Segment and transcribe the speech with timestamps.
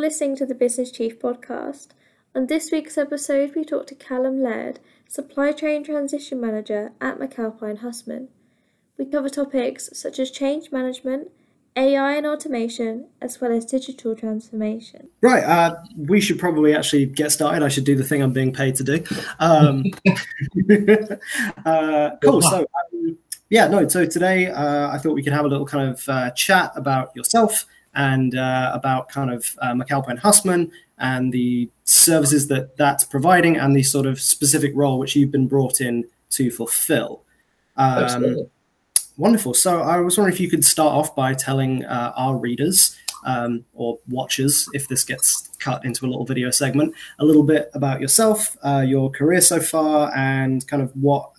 [0.00, 1.88] You're listening to the Business Chief podcast.
[2.34, 7.80] On this week's episode, we talk to Callum Laird, Supply Chain Transition Manager at McAlpine
[7.80, 8.28] Hussmann.
[8.96, 11.30] We cover topics such as change management,
[11.76, 15.10] AI and automation, as well as digital transformation.
[15.20, 15.44] Right.
[15.44, 17.62] Uh, we should probably actually get started.
[17.62, 19.04] I should do the thing I'm being paid to do.
[19.38, 19.84] Um,
[21.66, 22.40] uh, cool.
[22.40, 22.60] So,
[22.94, 23.18] um,
[23.50, 23.86] yeah, no.
[23.86, 27.14] So today, uh, I thought we could have a little kind of uh, chat about
[27.14, 33.56] yourself and uh, about kind of uh, McAlpine Hussmann and the services that that's providing
[33.56, 37.22] and the sort of specific role which you've been brought in to fulfill.
[37.76, 38.50] Um, Absolutely.
[39.16, 39.54] Wonderful.
[39.54, 43.64] So I was wondering if you could start off by telling uh, our readers um,
[43.74, 48.00] or watchers, if this gets cut into a little video segment, a little bit about
[48.00, 51.30] yourself, uh, your career so far, and kind of what,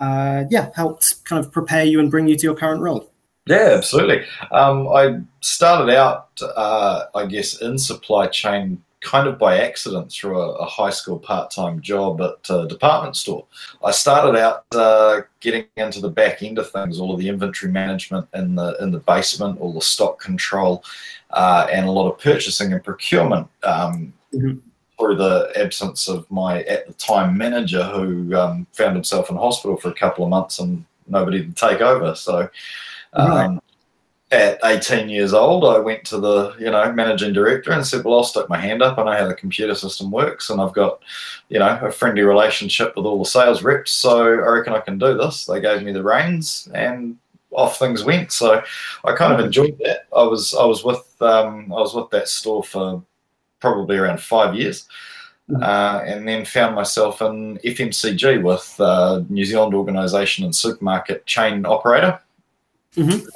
[0.00, 3.12] uh, yeah, helped kind of prepare you and bring you to your current role.
[3.46, 4.24] Yeah, absolutely.
[4.52, 10.38] Um, I started out, uh, I guess, in supply chain kind of by accident through
[10.38, 13.46] a, a high school part-time job at a department store.
[13.82, 17.72] I started out uh, getting into the back end of things, all of the inventory
[17.72, 20.84] management in the in the basement, all the stock control,
[21.30, 23.48] uh, and a lot of purchasing and procurement.
[23.62, 24.60] Um, Mhm.
[24.96, 29.78] Through the absence of my at the time manager, who um, found himself in hospital
[29.78, 32.14] for a couple of months and nobody to take over.
[32.14, 32.50] So,
[33.16, 33.46] Right.
[33.46, 33.60] um,
[34.32, 38.14] at 18 years old, I went to the you know managing director and said, "Well,
[38.18, 38.96] I'll stick my hand up.
[38.98, 41.00] I know how the computer system works, and I've got
[41.48, 44.98] you know a friendly relationship with all the sales reps, so I reckon I can
[44.98, 47.16] do this." They gave me the reins, and
[47.50, 48.30] off things went.
[48.30, 48.62] So
[49.04, 50.06] I kind of enjoyed that.
[50.16, 53.02] I was I was with um, I was with that store for
[53.60, 54.86] probably around five years.
[55.50, 55.62] Mhm.
[55.64, 61.66] Uh, and then found myself in FMCG with uh, New Zealand organisation and supermarket chain
[61.66, 62.20] operator.
[62.96, 63.26] Mhm.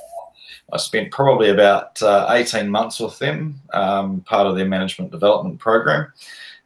[0.72, 5.58] I spent probably about uh, 18 months with them, um, part of their management development
[5.58, 6.12] program,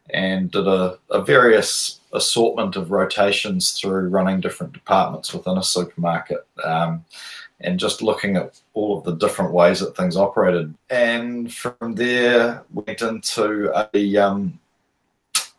[0.09, 6.47] and did a, a various assortment of rotations through running different departments within a supermarket
[6.63, 7.05] um,
[7.61, 10.73] and just looking at all of the different ways that things operated.
[10.89, 14.59] And from there, went into a um,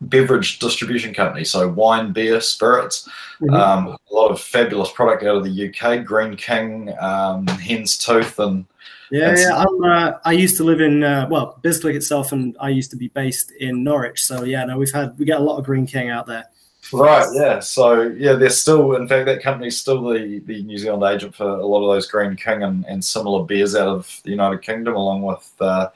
[0.01, 3.07] beverage distribution company, so wine, beer, spirits.
[3.39, 3.53] Mhm.
[3.53, 8.39] Um, a lot of fabulous product out of the UK, Greene King, um, Hen's Tooth,
[8.39, 8.65] and
[9.11, 9.57] Yeah, yeah.
[9.57, 12.97] I'm, uh, I used to live in uh, well, Bisclick itself, and I used to
[12.97, 14.23] be based in Norwich.
[14.25, 16.45] So yeah, no, we've had we get a lot of Greene King out there.
[16.93, 17.59] right, yeah.
[17.59, 21.47] So yeah, they're still, in fact, that company's still the, the New Zealand agent for
[21.47, 24.95] a lot of those Greene King and, and similar beers out of the United Kingdom,
[24.95, 25.89] along with uh,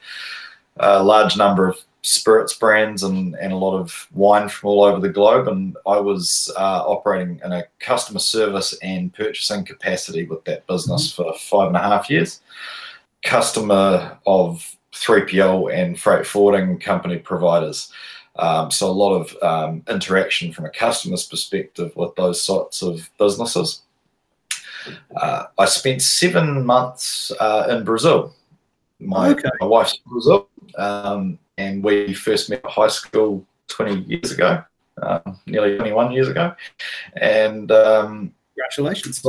[0.76, 5.00] a large number of spirits brands and, and a lot of wine from all over
[5.00, 5.48] the globe.
[5.48, 11.12] And I was uh, operating in a customer service and purchasing capacity with that business
[11.12, 12.40] for five and a half years.
[13.24, 17.92] Customer of 3PL and freight forwarding company providers.
[18.36, 23.10] Um, so a lot of um, interaction from a customer's perspective with those sorts of
[23.18, 23.82] businesses.
[25.16, 28.32] Uh, I spent seven months uh, in Brazil.
[29.00, 29.50] My, Okay.
[29.60, 34.62] my wife's from Brazil, um, and we first met at high school 20 years ago,
[35.02, 36.54] uh, nearly 21 years ago.
[37.16, 39.22] And um, Congratulations.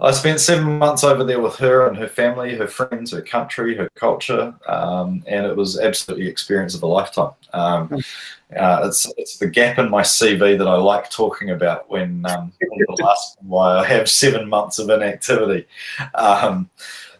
[0.00, 3.74] I spent seven months over there with her and her family, her friends, her country,
[3.76, 7.32] her culture, um, and it was absolutely experience of a lifetime.
[7.52, 8.02] Um,
[8.56, 12.52] uh, it's it's the gap in my CV that I like talking about when um,
[12.60, 15.66] people ask why I have seven months of inactivity.
[16.14, 16.70] Um,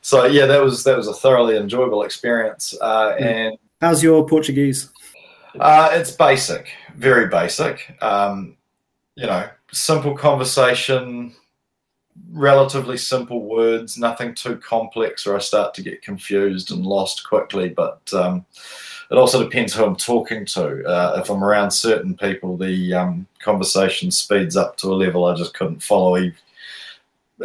[0.00, 4.90] so yeah, that was that was a thoroughly enjoyable experience, uh, and How's your Portuguese?
[5.60, 7.96] uh, it's basic, very basic.
[8.02, 8.56] Um,
[9.14, 11.34] you know, simple conversation,
[12.30, 17.68] relatively simple words, nothing too complex, or I start to get confused and lost quickly.
[17.68, 18.44] But um,
[19.10, 20.84] it also depends who I'm talking to.
[20.84, 25.34] Uh, if I'm around certain people, the um, conversation speeds up to a level I
[25.34, 26.30] just couldn't follow.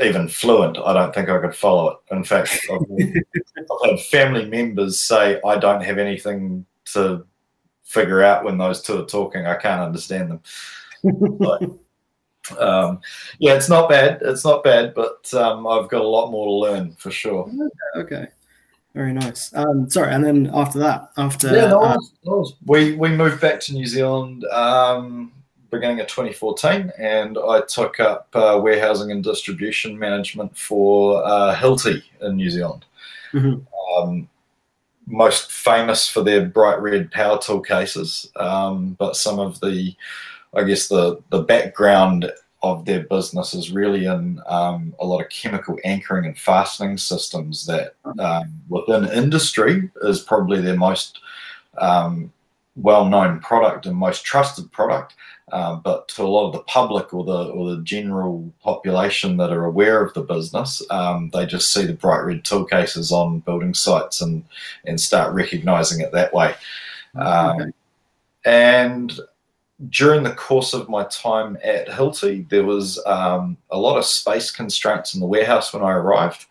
[0.01, 2.15] Even fluent, I don't think I could follow it.
[2.15, 2.81] In fact, I've,
[3.83, 7.25] I've had family members say I don't have anything to
[7.83, 9.45] figure out when those two are talking.
[9.45, 10.41] I can't understand them.
[11.37, 11.61] But,
[12.59, 13.01] um,
[13.37, 14.19] yeah, it's not bad.
[14.23, 17.49] It's not bad, but um, I've got a lot more to learn for sure.
[17.95, 18.27] okay.
[18.95, 19.51] Very nice.
[19.55, 23.59] Um, sorry, and then after that, after Yeah, no, uh, no, we we moved back
[23.61, 25.31] to New Zealand um,
[25.73, 32.03] beginning of 2014, and I took up uh, warehousing and distribution management for uh, Hilti
[32.21, 32.85] in New Zealand.
[33.33, 33.65] Mhm.
[33.97, 34.29] Um,
[35.05, 39.95] most famous for their bright red power tool cases, um, but some of the,
[40.53, 42.31] I guess the the background
[42.61, 47.65] of their business is really in um, a lot of chemical anchoring and fastening systems
[47.65, 51.19] that um, within industry is probably their most
[51.77, 52.31] um,
[52.75, 55.15] well-known product and most trusted product.
[55.51, 59.51] Um, but to a lot of the public or the or the general population that
[59.51, 63.39] are aware of the business, um, they just see the bright red tool cases on
[63.39, 64.45] building sites and
[64.85, 66.55] and start recognizing it that way.
[67.15, 67.71] Um, okay.
[68.45, 69.19] And
[69.89, 74.49] during the course of my time at Hilti, there was um, a lot of space
[74.49, 76.45] constraints in the warehouse when I arrived.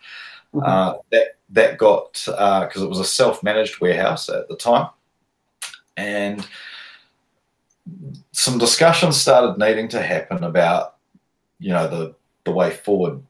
[0.54, 0.66] Mm-hmm.
[0.66, 4.88] Uh, that that got because uh, it was a self-managed warehouse at the time,
[5.96, 6.46] and
[8.32, 10.96] some discussions started needing to happen about
[11.58, 12.14] you know the
[12.44, 13.22] the way forward.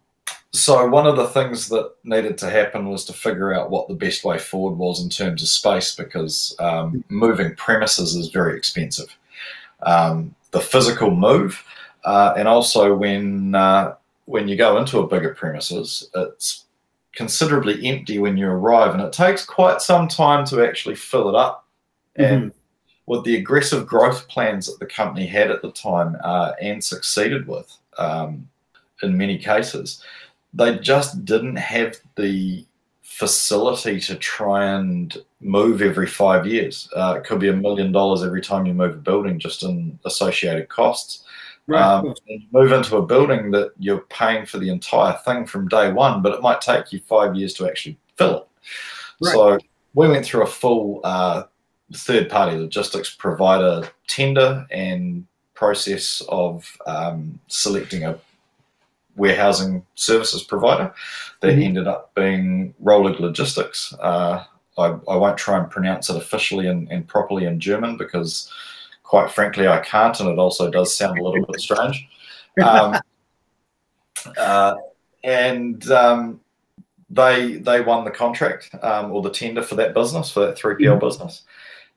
[0.55, 3.95] So one of the things that needed to happen was to figure out what the
[3.95, 9.17] best way forward was in terms of space because um, moving premises is very expensive.
[9.83, 11.65] Um, the physical move,
[12.05, 13.95] uh, and also when uh,
[14.27, 16.65] when you go into a bigger premises, it's
[17.15, 21.35] considerably empty when you arrive, and it takes quite some time to actually fill it
[21.35, 21.67] up.
[22.19, 22.35] Mm-hmm.
[22.35, 22.53] And
[23.07, 27.47] with the aggressive growth plans that the company had at the time uh, and succeeded
[27.47, 28.49] with um,
[29.03, 30.03] in many cases,
[30.55, 32.65] they just didn't have the
[33.03, 36.89] facility to try and move every five years.
[36.97, 39.99] Uh, it could be a million dollars every time you move a building just in
[40.05, 41.25] associated costs.
[41.67, 41.81] Right.
[41.81, 45.93] Um, you move into a building that you're paying for the entire thing from day
[45.93, 48.49] one, but it might take you five years to actually fill it.
[49.21, 49.33] Right.
[49.33, 49.59] So
[49.95, 51.45] we went through a full uh,
[51.95, 58.19] third party logistics provider tender and process of um, selecting a
[59.17, 60.93] warehousing services provider
[61.41, 61.63] that mm-hmm.
[61.63, 63.95] ended up being Röhlig Logistics.
[64.01, 64.45] Uh,
[64.79, 68.51] I, I, won't try and pronounce it officially and, and, properly in German because,
[69.03, 72.09] quite frankly, I can't, and it also does sound a little bit strange.
[72.63, 72.97] Um,
[74.39, 74.77] uh,
[75.23, 76.41] and um,
[77.11, 80.79] they they won the contract um, or the tender for that business for that 3PL
[80.79, 81.07] mm-hmm.
[81.07, 81.43] business.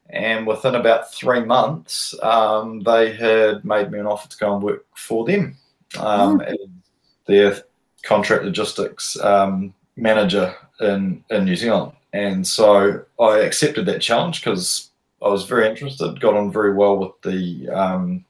[0.09, 4.63] And within about three months, um, they had made me an offer to go and
[4.63, 5.57] work for them
[5.99, 6.69] um, mm.
[7.25, 7.61] their
[8.03, 11.93] contract logistics um, manager in, in New Zealand.
[12.13, 14.89] And so I accepted that challenge because
[15.21, 18.25] I was very interested, got on very well with the um,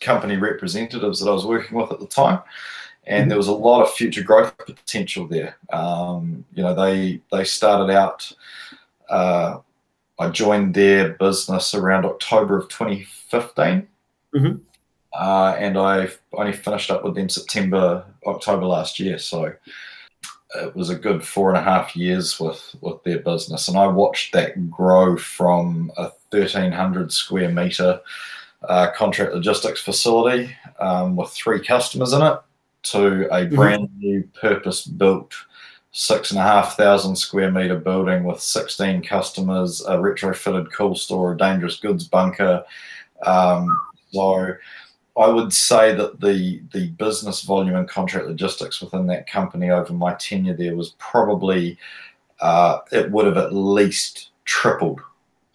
[0.00, 2.40] company representatives that I was working with at the time.
[3.04, 5.56] And there was a lot of future growth potential there.
[5.72, 8.32] Um, you know, they they started out
[9.10, 9.58] uh,
[10.22, 13.88] I joined their business around October of 2015.
[14.34, 14.56] Mm-hmm.
[15.12, 19.18] Uh, and I only finished up with them September, October last year.
[19.18, 19.52] So
[20.54, 23.66] it was a good four and a half years with, with their business.
[23.68, 28.00] And I watched that grow from a 1,300 square meter
[28.68, 32.38] uh, contract logistics facility um, with three customers in it
[32.84, 33.54] to a mm-hmm.
[33.56, 35.34] brand new purpose built
[35.92, 41.32] six and a half thousand square meter building with 16 customers, a retrofitted cool store,
[41.32, 42.64] a dangerous goods bunker.
[43.24, 43.80] Um,
[44.10, 44.54] so
[45.16, 49.92] I would say that the the business volume and contract logistics within that company over
[49.92, 51.78] my tenure there was probably
[52.40, 55.00] uh, it would have at least tripled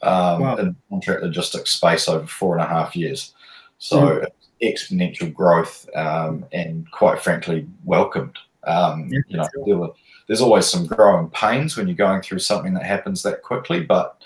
[0.03, 0.55] um, wow.
[0.57, 3.33] in contract logistics space over four and a half years.
[3.79, 4.27] So mm.
[4.61, 8.37] exponential growth um, and quite frankly welcomed.
[8.63, 9.91] Um, yeah, you know, there were
[10.27, 14.21] there's always some growing pains when you're going through something that happens that quickly, but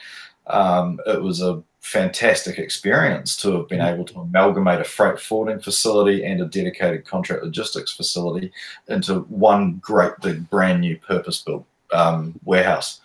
[0.48, 3.93] um, it was a fantastic experience to have been mm.
[3.93, 8.51] able to amalgamate a freight forwarding facility and a dedicated contract logistics facility
[8.88, 13.01] into one great big brand new purpose built um, warehouse.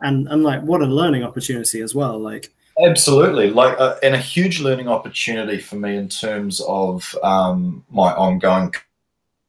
[0.00, 2.18] And and like what a learning opportunity as well.
[2.18, 2.52] Like
[2.84, 8.12] absolutely, like uh, and a huge learning opportunity for me in terms of um, my
[8.14, 8.72] ongoing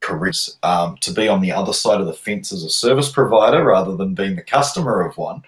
[0.02, 3.64] careers um, to be on the other side of the fence as a service provider
[3.64, 5.44] rather than being the customer of one.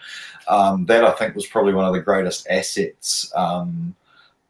[0.47, 3.95] Um, that I think was probably one of the greatest assets um,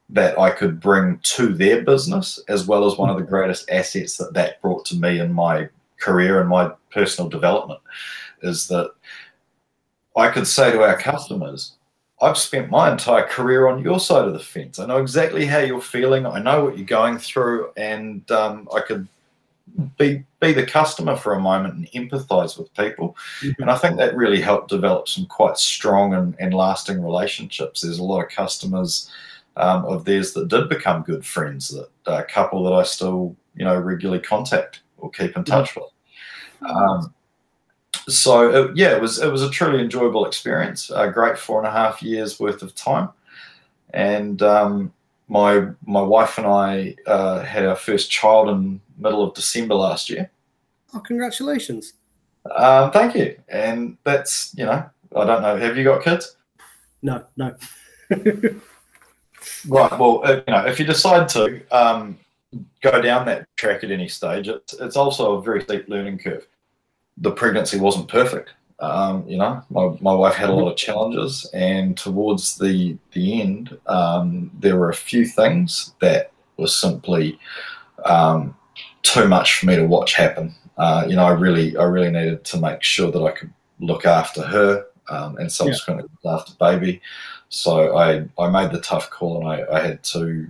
[0.10, 4.18] that I could bring to their business, as well as one of the greatest assets
[4.18, 5.70] that that brought to me in my
[6.00, 7.80] career and my personal development.
[8.42, 8.92] Is that
[10.18, 11.74] I could say to our customers,
[12.22, 14.80] I've spent my entire career on your side of the fence.
[14.80, 16.26] I know exactly how you're feeling.
[16.26, 19.08] I know what you're going through, and um, I could
[19.98, 23.16] be be the customer for a moment and empathize with people.
[23.42, 23.62] Mm-hmm.
[23.62, 27.82] And I think that really helped develop some quite strong and, and lasting relationships.
[27.82, 29.10] There's a lot of customers
[29.56, 33.36] um, of theirs that did become good friends, that a uh, couple that I still
[33.56, 35.86] you know regularly contact or keep in touch with.
[36.62, 37.14] Um,
[38.08, 40.92] so it, yeah, it was it was a truly enjoyable experience.
[40.94, 43.10] A great four and a half years worth of time,
[43.94, 44.94] and um,
[45.28, 50.10] my my wife and I uh, had our first child in middle of December last
[50.10, 50.30] year.
[50.94, 51.94] Oh, congratulations!
[52.56, 53.38] Um, thank you.
[53.50, 55.58] And that's you know I don't know.
[55.58, 56.36] Have you got kids?
[57.02, 57.56] No, no.
[59.68, 60.00] right.
[60.00, 62.18] Well, uh, you know, if you decide to um,
[62.82, 66.48] go down that track at any stage, it's, it's also a very steep learning curve.
[67.18, 68.52] The pregnancy wasn't perfect.
[68.80, 73.42] Um, you know, my, my wife had a lot of challenges, and towards the the
[73.42, 77.40] end, um, there were a few things that was simply
[78.06, 78.56] um,
[79.04, 80.54] too much for me to watch happen.
[80.78, 84.06] Uh, you know, I really I really needed to make sure that I could look
[84.06, 86.32] after her um, and subsequently yeah.
[86.32, 87.02] look after baby.
[87.50, 90.50] So I I made the tough call, and I, I had to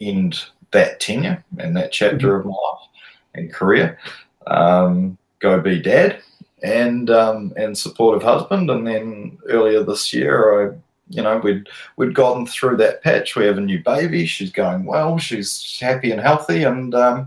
[0.00, 2.40] end that tenure and that chapter mm-hmm.
[2.40, 2.88] of my life
[3.34, 3.98] and career.
[4.46, 6.20] Um, go be dad
[6.62, 8.70] and um, and supportive husband.
[8.70, 10.76] And then earlier this year, I
[11.08, 13.36] you know we'd we'd gotten through that patch.
[13.36, 14.26] We have a new baby.
[14.26, 15.18] She's going well.
[15.18, 17.26] She's happy and healthy, and um,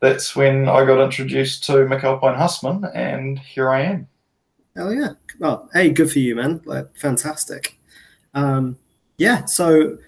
[0.00, 4.08] that's when I got introduced to McAlpine Hussmann, and here I am.
[4.76, 5.12] Oh yeah.
[5.38, 6.60] Well, hey, good for you, man.
[6.64, 7.78] Like, fantastic.
[8.34, 8.76] Um,
[9.18, 9.44] yeah.
[9.44, 9.98] So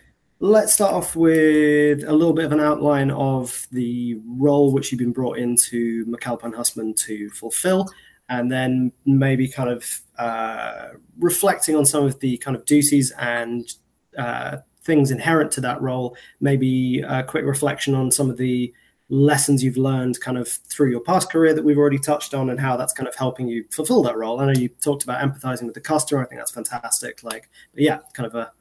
[0.40, 4.98] let's start off with a little bit of an outline of the role which you've
[4.98, 7.88] been brought into McAlpine Hussmann to fulfill,
[8.28, 10.88] and then maybe kind of uh,
[11.18, 13.74] reflecting on some of the kind of duties and
[14.18, 16.16] uh, things inherent to that role.
[16.40, 18.72] Maybe a quick reflection on some of the
[19.10, 22.58] lessons you've learned kind of through your past career that we've already touched on and
[22.58, 24.40] how that's kind of helping you fulfill that role.
[24.40, 26.22] I know you talked about empathizing with the customer.
[26.22, 27.22] I think that's fantastic.
[27.22, 28.52] Like, yeah, kind of a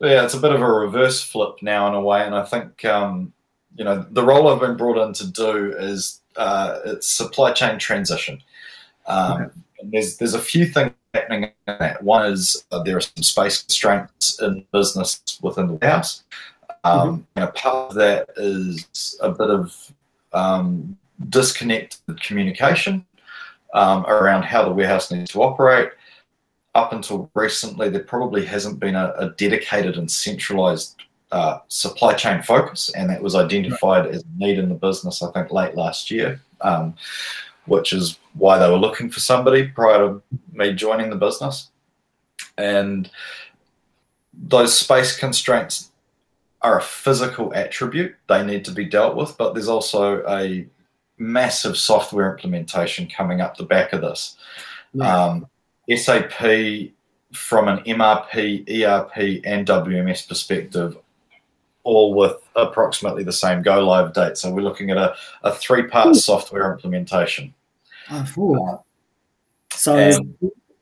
[0.00, 2.84] yeah, it's a bit of a reverse flip now in a way, and I think
[2.86, 3.34] um,
[3.76, 7.78] you know the role I've been brought in to do is uh, it's supply chain
[7.78, 8.42] transition.
[9.10, 9.50] Um, okay.
[9.82, 12.02] There's there's a few things happening in that.
[12.02, 16.22] One is uh, there are some space constraints in business within the warehouse.
[16.84, 17.40] Um, mm-hmm.
[17.40, 19.92] know, part of that is a bit of
[20.32, 20.96] um,
[21.28, 23.04] disconnected communication
[23.74, 25.90] um, around how the warehouse needs to operate.
[26.74, 31.02] Up until recently, there probably hasn't been a, a dedicated and centralized
[31.32, 34.14] uh, supply chain focus, and that was identified right.
[34.14, 36.40] as a need in the business, I think, late last year.
[36.60, 36.94] Um,
[37.70, 40.22] which is why they were looking for somebody prior to
[40.52, 41.70] me joining the business.
[42.58, 43.08] And
[44.34, 45.92] those space constraints
[46.62, 50.66] are a physical attribute, they need to be dealt with, but there's also a
[51.16, 54.36] massive software implementation coming up the back of this.
[55.00, 55.46] Um,
[55.88, 56.90] SAP,
[57.32, 60.98] from an MRP, ERP, and WMS perspective,
[61.84, 64.36] all with approximately the same go live date.
[64.36, 67.54] So we're looking at a, a three part software implementation.
[69.72, 70.36] So and,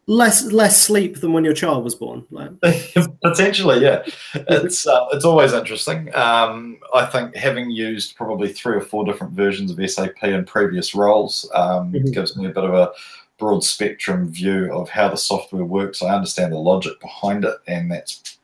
[0.09, 2.27] less less sleep than when your child was born.
[2.31, 2.51] Like.
[3.23, 4.03] Potentially, yeah.
[4.35, 6.13] It's uh, it's always interesting.
[6.15, 10.95] Um, I think having used probably three or four different versions of SAP in previous
[10.95, 12.11] roles um, mm-hmm.
[12.11, 12.91] gives me a bit of a
[13.39, 16.03] broad spectrum view of how the software works.
[16.03, 18.39] I understand the logic behind it, and that's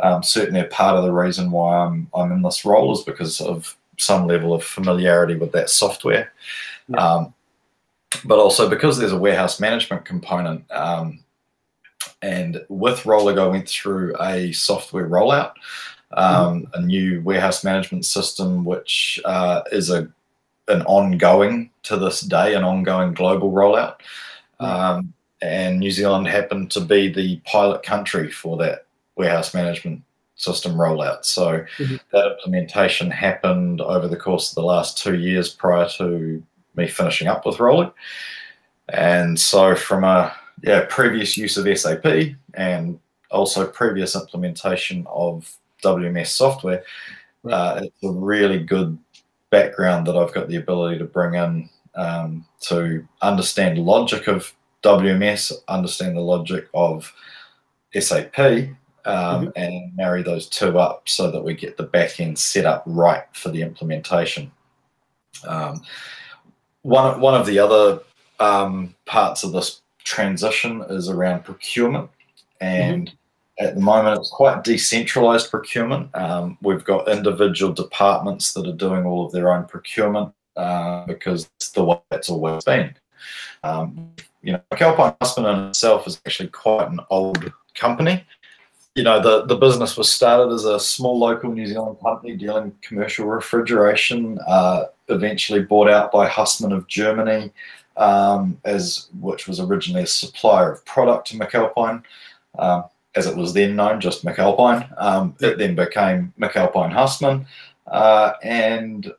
[0.00, 3.40] um, certainly a part of the reason why I'm I'm in this role is because
[3.40, 6.32] of some level of familiarity with that software.
[6.88, 6.98] Yeah.
[6.98, 7.34] Um,
[8.24, 10.70] but also because there's a warehouse management component.
[10.70, 11.20] Um,
[12.22, 15.52] and with Röhlig, I went through a software rollout,
[16.12, 16.82] um, mm-hmm.
[16.82, 20.08] a new warehouse management system, which uh, is a
[20.68, 23.96] an ongoing to this day, an ongoing global rollout.
[24.58, 30.02] Um, and New Zealand happened to be the pilot country for that warehouse management
[30.34, 31.24] system rollout.
[31.24, 31.96] So mm-hmm.
[32.12, 36.42] that implementation happened over the course of the last two years prior to
[36.76, 37.92] me finishing up with Röhlig.
[38.88, 42.98] And so from a yeah, previous use of SAP and
[43.30, 45.52] also previous implementation of
[45.82, 46.84] WMS software,
[47.50, 48.98] uh, it's a really good
[49.50, 54.52] background that I've got the ability to bring in um, to understand the logic of
[54.82, 57.12] WMS, understand the logic of
[57.98, 59.48] SAP, um, mm-hmm.
[59.56, 63.24] and marry those two up so that we get the back end set up right
[63.32, 64.50] for the implementation.
[65.46, 65.82] Um,
[66.86, 68.00] one one of the other
[68.38, 72.08] um, parts of this transition is around procurement,
[72.60, 73.66] and mm-hmm.
[73.66, 76.14] at the moment it's quite decentralized procurement.
[76.14, 81.50] Um, we've got individual departments that are doing all of their own procurement uh, because
[81.56, 82.94] it's the way it's always been.
[83.64, 84.12] Um,
[84.42, 88.24] you know, McAlpine Hussmann in itself is actually quite an old company.
[88.96, 92.74] You know, the, the business was started as a small local New Zealand company dealing
[92.80, 94.38] commercial refrigeration.
[94.48, 97.52] Uh, eventually bought out by Hussmann of Germany,
[97.98, 102.02] um, as which was originally a supplier of product to McAlpine,
[102.58, 102.84] um,
[103.14, 104.90] as it was then known, just McAlpine.
[104.96, 107.46] Um, it then became McAlpine Hussmann,
[107.86, 109.12] uh, and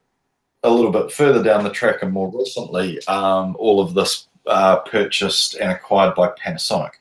[0.64, 4.78] a little bit further down the track, and more recently, um, all of this uh,
[4.78, 6.94] purchased and acquired by Panasonic.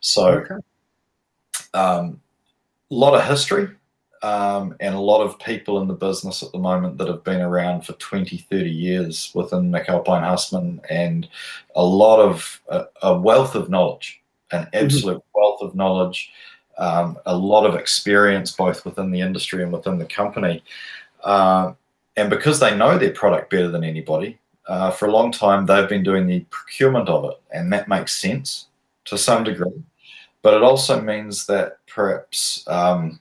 [0.00, 0.30] So.
[0.30, 0.56] Okay.
[1.74, 2.20] Um,
[2.90, 3.68] lot of history
[4.22, 7.40] um, and a lot of people in the business at the moment that have been
[7.40, 11.28] around for 20, 30 years within McAlpine Hussmann and
[11.76, 14.20] a lot of a, a wealth of knowledge,
[14.50, 14.84] an mm-hmm.
[14.84, 15.40] absolute mm-hmm.
[15.40, 16.30] wealth of knowledge,
[16.78, 20.62] um, a lot of experience both within the industry and within the company.
[21.22, 21.72] Uh,
[22.16, 25.88] and because they know their product better than anybody, uh, for a long time they've
[25.88, 28.66] been doing the procurement of it, and that makes sense
[29.04, 29.82] to some degree.
[30.42, 33.20] But it also means that perhaps um,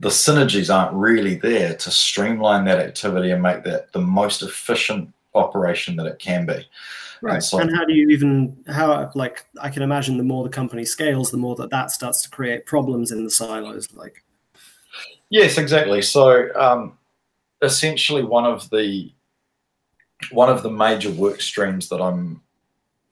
[0.00, 5.12] the synergies aren't really there to streamline that activity and make that the most efficient
[5.34, 6.66] operation that it can be.
[7.22, 7.34] Right.
[7.34, 10.50] And, so, and how do you even how like I can imagine the more the
[10.50, 13.92] company scales, the more that that starts to create problems in the silos.
[13.94, 14.24] Like,
[15.30, 16.02] yes, exactly.
[16.02, 16.98] So um,
[17.62, 19.12] essentially, one of the
[20.32, 22.42] one of the major work streams that I'm,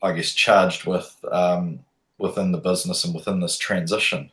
[0.03, 1.79] I guess, charged with um,
[2.21, 4.31] within the business and within this transition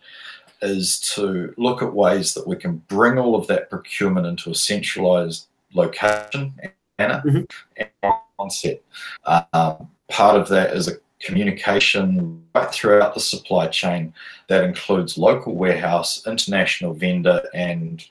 [0.61, 4.55] is to look at ways that we can bring all of that procurement into a
[4.55, 6.53] centralized location
[6.97, 7.41] and, mm-hmm.
[7.77, 8.83] and concept.
[9.25, 14.13] Um, part of that is a communication right throughout the supply chain
[14.47, 18.05] that includes local warehouse, international vendor, and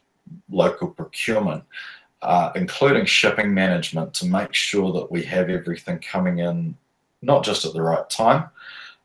[0.51, 1.65] local procurement,
[2.23, 6.77] uh, including shipping management to make sure that we have everything coming in
[7.23, 8.49] not just at the right time,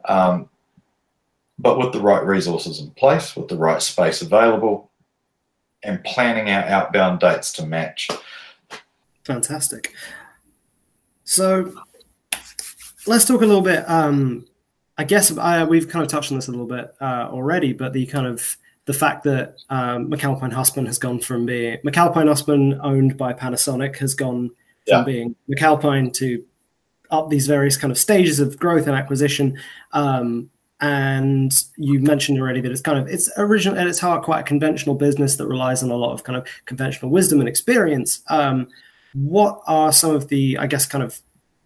[0.06, 0.50] um,
[1.62, 4.92] but with the right resources in place, with the right space available,
[5.84, 8.10] and planning our outbound dates to match.
[9.24, 9.94] Fantastic.
[11.24, 11.74] So
[13.08, 13.88] let's talk a little bit.
[13.90, 14.46] Um,
[14.98, 17.94] I guess I, we've kind of touched on this a little bit uh, already, but
[17.94, 22.80] the kind of the fact that um, McAlpine Hussmann has gone from being McAlpine Hussmann
[22.82, 24.52] owned by Panasonic has gone
[24.86, 24.98] yeah.
[24.98, 26.44] from being McAlpine to
[27.10, 29.58] up these various kind of stages of growth and acquisition.
[29.92, 30.51] Um,
[30.82, 34.44] and you mentioned already that it's kind of it's original at its heart quite a
[34.44, 38.22] conventional business that relies on a lot of kind of conventional wisdom and experience.
[38.30, 38.68] Um,
[39.14, 41.20] what are some of the i guess kind of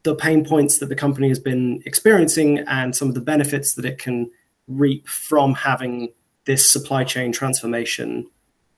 [0.06, 3.86] the pain points that the company has been experiencing and some of the benefits that
[3.86, 4.30] it can
[4.68, 6.14] reap from having
[6.46, 8.30] this supply chain transformation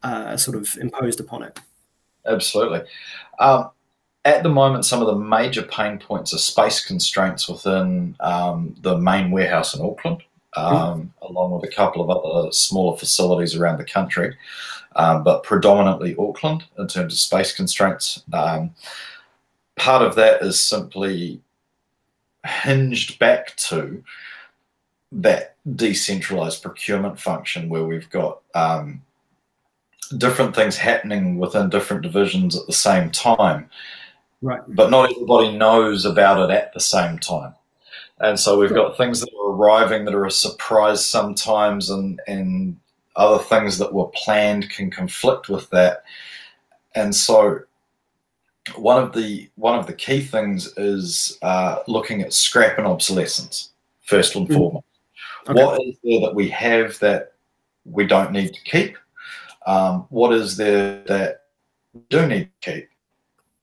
[0.04, 1.60] uh, sort of imposed upon it?
[2.26, 2.82] Absolutely.
[3.40, 3.70] Um,
[4.28, 8.98] at the moment, some of the major pain points are space constraints within um, the
[8.98, 10.22] main warehouse in Auckland,
[10.58, 11.30] um, mm.
[11.30, 14.36] along with a couple of other smaller facilities around the country,
[14.98, 18.22] um, but predominantly Auckland in terms of space constraints.
[18.34, 18.72] Um,
[19.78, 21.40] part of that is simply
[22.46, 24.04] hinged back to
[25.14, 29.02] that decentralized procurement function where we've got um,
[30.18, 33.70] different things happening within different divisions at the same time
[34.42, 34.62] Right.
[34.68, 37.54] But not everybody knows about it at the same time.
[38.20, 42.80] And so we've got things that are arriving that are a surprise sometimes, and, and
[43.16, 46.04] other things that were planned can conflict with that.
[46.96, 47.60] And so
[48.76, 53.72] one of the one of the key things is uh, looking at scrap and obsolescence
[54.02, 54.54] first and mm.
[54.54, 54.86] foremost.
[55.48, 55.64] Okay.
[55.64, 57.34] What is there that we have that
[57.86, 58.98] we don't need to keep?
[59.66, 61.44] Um, what is there that
[61.94, 62.90] we do need to keep?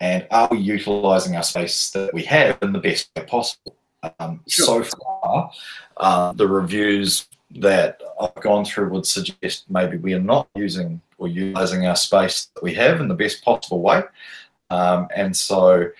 [0.00, 3.76] And are we utilizing our space that we have in the best way possible?
[4.18, 4.84] Um, sure.
[4.84, 5.50] So far,
[5.96, 7.26] uh, the reviews
[7.56, 12.50] that I've gone through would suggest maybe we are not using or utilizing our space
[12.54, 14.02] that we have in the best possible way.
[14.70, 15.90] Um, and so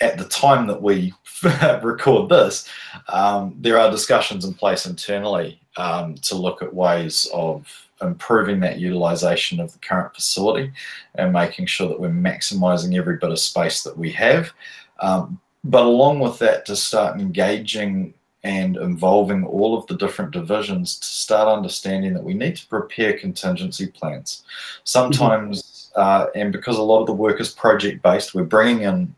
[0.00, 1.12] at the time that we
[1.82, 2.68] record this,
[3.08, 8.78] um, there are discussions in place internally um, to look at ways of improving that
[8.78, 10.72] utilization of the current facility
[11.14, 14.52] and making sure that we're maximizing every bit of space that we have.
[15.00, 20.98] Um, but along with that, to start engaging and involving all of the different divisions
[20.98, 24.44] to start understanding that we need to prepare contingency plans.
[24.84, 26.00] Sometimes, mm-hmm.
[26.00, 29.14] uh, and because a lot of the work is project based, we're bringing in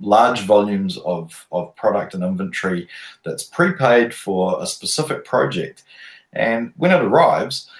[0.00, 2.88] large volumes of, of product and inventory
[3.24, 5.84] that's prepaid for a specific project.
[6.32, 7.70] And when it arrives,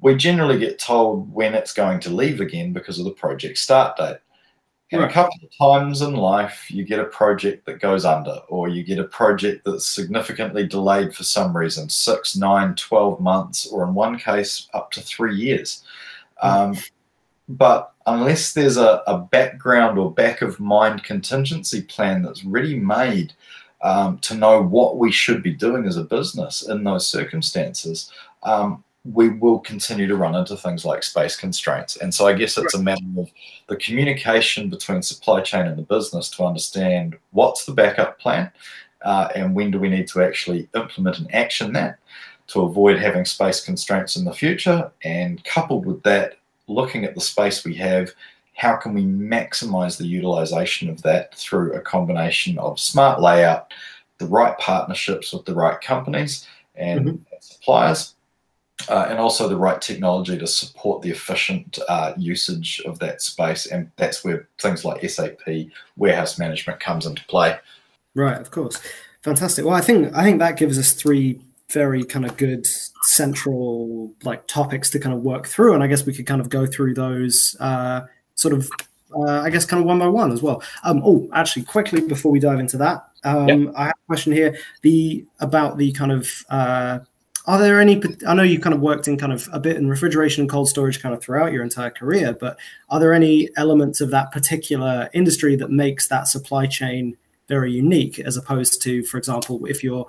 [0.00, 3.96] we generally get told when it's going to leave again because of the project start
[3.96, 4.18] date.
[4.92, 5.10] And right.
[5.10, 8.82] a couple of times in life, you get a project that goes under, or you
[8.82, 13.94] get a project that's significantly delayed for some reason six, nine, 12 months, or in
[13.94, 15.84] one case, up to three years.
[16.42, 16.76] Um,
[17.48, 23.34] but unless there's a, a, background or back of mind contingency plan that's ready made
[23.82, 28.10] um, to know what we should be doing as a business in those circumstances,
[28.42, 31.96] um, we will continue to run into things like space constraints.
[31.96, 33.30] And so I guess it's a matter of
[33.66, 38.50] the communication between supply chain and the business to understand what's the backup plan
[39.02, 41.98] uh, and when do we need to actually implement and action that
[42.48, 44.90] to avoid having space constraints in the future.
[45.04, 48.10] And coupled with that, looking at the space we have,
[48.54, 53.72] how can we maximize the utilization of that through a combination of smart layout,
[54.18, 57.16] the right partnerships with the right companies and mm-hmm.
[57.40, 58.16] suppliers,
[58.88, 63.66] uh, and also the right technology to support the efficient uh, usage of that space.
[63.66, 65.40] And that's where things like SAP
[65.96, 67.58] warehouse management comes into play.
[68.14, 68.80] Right, of course.
[69.22, 69.64] Fantastic.
[69.64, 71.40] Well, I think I think that gives us three
[71.70, 72.66] very kind of good
[73.02, 76.48] central like topics to kind of work through, and I guess we could kind of
[76.48, 78.02] go through those uh,
[78.34, 78.68] sort of.
[79.12, 80.62] Uh, I guess kind of one by one as well.
[80.84, 83.72] Um, oh, actually, quickly before we dive into that, um, yep.
[83.74, 84.56] I have a question here.
[84.82, 87.00] The about the kind of uh,
[87.46, 89.88] are there any i know you kind of worked in kind of a bit in
[89.88, 94.00] refrigeration and cold storage kind of throughout your entire career but are there any elements
[94.00, 97.16] of that particular industry that makes that supply chain
[97.48, 100.06] very unique as opposed to for example if you're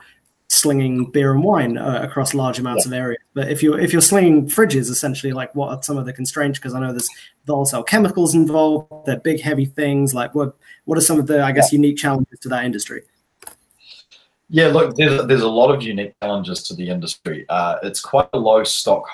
[0.52, 2.90] slinging beer and wine uh, across large amounts yeah.
[2.90, 6.06] of areas but if you're if you're slinging fridges essentially like what are some of
[6.06, 7.10] the constraints because i know there's
[7.48, 11.54] volatile chemicals involved they're big heavy things like what what are some of the i
[11.54, 11.78] guess yeah.
[11.78, 13.02] unique challenges to that industry
[14.52, 17.46] yeah, look, there's, there's a lot of unique challenges to the industry.
[17.48, 19.08] Uh, it's quite a low stock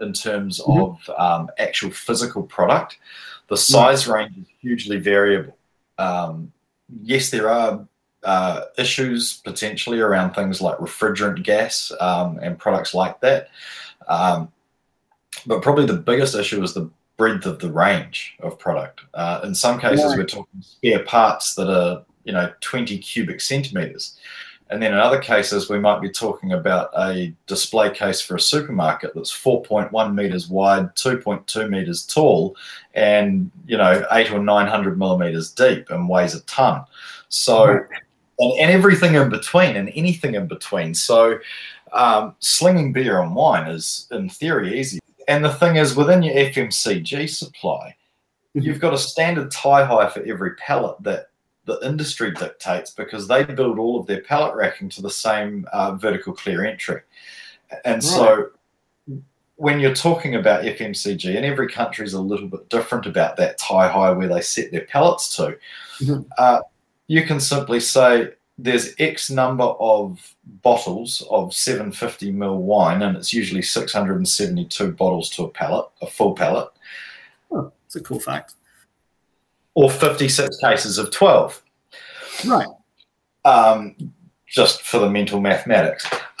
[0.00, 0.80] in terms mm-hmm.
[0.80, 2.98] of um, actual physical product.
[3.48, 4.12] The size mm-hmm.
[4.12, 5.56] range is hugely variable.
[5.98, 6.50] Um,
[7.02, 7.86] yes, there are
[8.22, 13.48] uh, issues potentially around things like refrigerant gas um, and products like that.
[14.08, 14.50] Um,
[15.46, 19.02] but probably the biggest issue is the breadth of the range of product.
[19.12, 24.18] Uh, in some cases, we're talking spare parts that are, you know, 20 cubic centimeters.
[24.70, 28.40] And then in other cases, we might be talking about a display case for a
[28.40, 32.56] supermarket that's 4.1 meters wide, 2.2 meters tall,
[32.94, 36.84] and you know eight or 900 millimeters deep and weighs a ton.
[37.28, 37.84] So,
[38.38, 40.94] and, and everything in between, and anything in between.
[40.94, 41.40] So,
[41.92, 45.00] um, slinging beer and wine is in theory easy.
[45.26, 47.96] And the thing is, within your FMCG supply,
[48.56, 48.60] mm-hmm.
[48.60, 51.29] you've got a standard tie high for every pallet that
[51.64, 55.92] the industry dictates because they build all of their pallet racking to the same uh,
[55.92, 57.00] vertical clear entry.
[57.84, 58.02] And right.
[58.02, 58.50] so
[59.56, 63.58] when you're talking about FMCG, and every country is a little bit different about that
[63.58, 65.56] tie high where they set their pallets to,
[66.00, 66.22] mm-hmm.
[66.38, 66.60] uh,
[67.08, 73.32] you can simply say there's X number of bottles of 750 ml wine, and it's
[73.32, 76.68] usually 672 bottles to a pallet, a full pallet.
[77.50, 78.54] Oh, that's a cool fact
[79.74, 81.62] or 56 cases of 12.
[82.46, 82.68] Right.
[83.44, 83.94] Um,
[84.46, 86.06] just for the mental mathematics.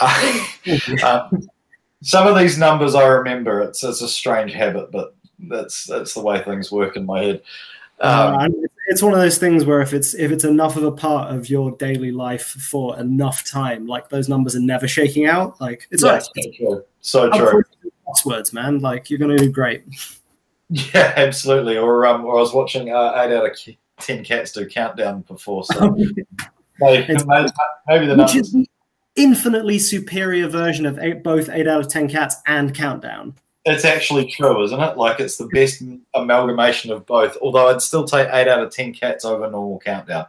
[1.04, 1.48] um,
[2.02, 3.60] some of these numbers I remember.
[3.60, 5.14] It's, it's a strange habit, but
[5.48, 7.42] that's that's the way things work in my head.
[8.00, 8.48] Um, uh,
[8.88, 11.48] it's one of those things where if it's if it's enough of a part of
[11.48, 15.60] your daily life for enough time, like those numbers are never shaking out.
[15.60, 16.84] Like it's yeah, so true.
[17.00, 17.62] So true.
[18.06, 18.80] Passwords, man.
[18.80, 19.84] Like you're gonna do great.
[20.94, 21.76] Yeah, absolutely.
[21.76, 23.58] Or um, or I was watching uh, eight out of
[23.98, 26.24] ten cats do countdown before, so maybe,
[26.80, 27.50] maybe,
[27.88, 28.68] maybe the Which is the
[29.16, 33.34] infinitely superior version of eight, both eight out of ten cats and countdown.
[33.64, 34.96] It's actually true, isn't it?
[34.96, 35.82] Like it's the best
[36.14, 37.36] amalgamation of both.
[37.42, 40.26] Although I'd still take eight out of ten cats over normal countdown.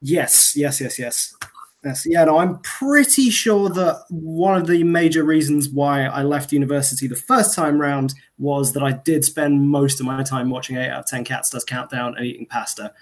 [0.00, 1.36] Yes, yes, yes, yes.
[1.84, 6.52] Yes, yeah, no, I'm pretty sure that one of the major reasons why I left
[6.52, 10.76] university the first time round was that I did spend most of my time watching
[10.76, 12.92] 8 out of 10 Cats Does Countdown and eating pasta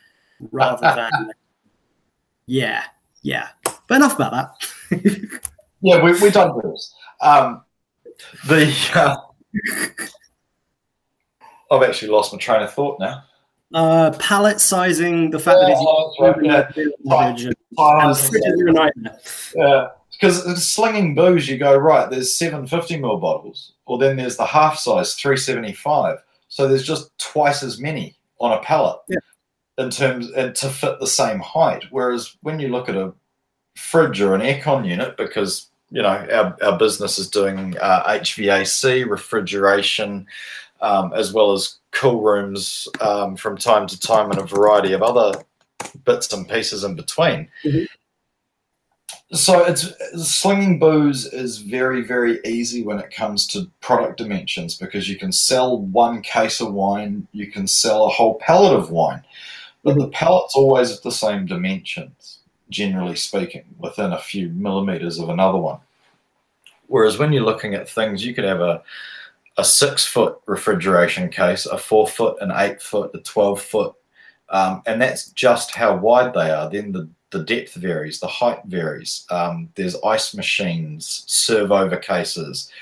[0.50, 0.80] rather
[1.12, 1.30] than.
[2.46, 2.84] yeah,
[3.20, 3.48] yeah.
[3.86, 4.32] But enough about
[4.90, 5.00] that.
[5.82, 6.94] yeah, we, we're done with this.
[7.20, 7.62] Um,
[8.48, 8.74] the.
[8.94, 9.16] Uh,
[11.70, 13.24] I've actually lost my train of thought now.
[13.72, 16.70] Uh, pallet sizing, the fact that it's oh, right, yeah.
[18.96, 19.11] and,
[19.54, 19.88] Yeah,
[20.20, 22.11] because slinging booze, you go right.
[22.11, 26.18] There's 750 ml bottles, or then there's the half size 375.
[26.48, 29.18] So there's just twice as many on a pallet yeah.
[29.78, 31.85] in terms and to fit the same height.
[31.90, 33.14] Whereas when you look at a
[33.76, 39.09] fridge or an aircon unit, because you know our, our business is doing uh, HVAC,
[39.09, 40.26] refrigeration,
[40.82, 45.02] um, as well as cool rooms um, from time to time and a variety of
[45.02, 45.42] other
[46.04, 47.48] bits and pieces in between.
[47.64, 47.84] Mm-hmm.
[49.32, 49.92] So it's
[50.26, 55.30] slinging booze is very very easy when it comes to product dimensions because you can
[55.30, 59.22] sell one case of wine, you can sell a whole pallet of wine,
[59.84, 60.00] but mm-hmm.
[60.00, 62.40] the pallet's always at the same dimensions,
[62.70, 65.78] generally speaking, within a few millimeters of another one.
[66.88, 68.82] Whereas when you're looking at things, you could have a
[69.61, 73.94] a six foot refrigeration case, a four foot, an eight foot, a 12 foot.
[74.49, 76.68] Um, and that's just how wide they are.
[76.68, 79.25] Then the the depth varies, the height varies.
[79.31, 82.73] Um, there's ice machines, serve over cases,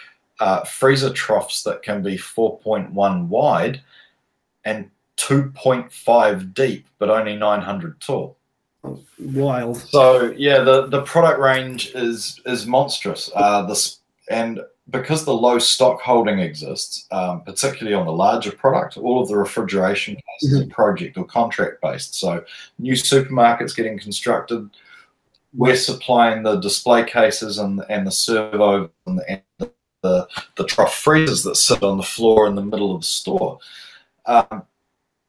[0.40, 3.82] uh, freezer troughs that can be 4.1 wide
[4.64, 8.38] and 2.5 deep, but only 900 tall.
[9.18, 9.76] Wild.
[9.76, 13.30] So yeah, the, the product range is is monstrous.
[13.34, 13.98] Uh, this
[14.30, 19.28] and because the low stock holding exists, um, particularly on the larger product, all of
[19.28, 20.70] the refrigeration cases mm-hmm.
[20.70, 22.14] are project or contract based.
[22.14, 22.44] So
[22.78, 24.70] new supermarkets getting constructed,
[25.54, 29.70] we're supplying the display cases and and the servo and the, and
[30.02, 33.58] the, the trough freezers that sit on the floor in the middle of the store.
[34.26, 34.62] Um,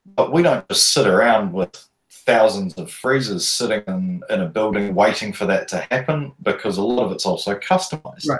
[0.05, 4.93] but we don't just sit around with thousands of freezers sitting in, in a building
[4.93, 8.27] waiting for that to happen because a lot of it's also customized.
[8.27, 8.39] Right.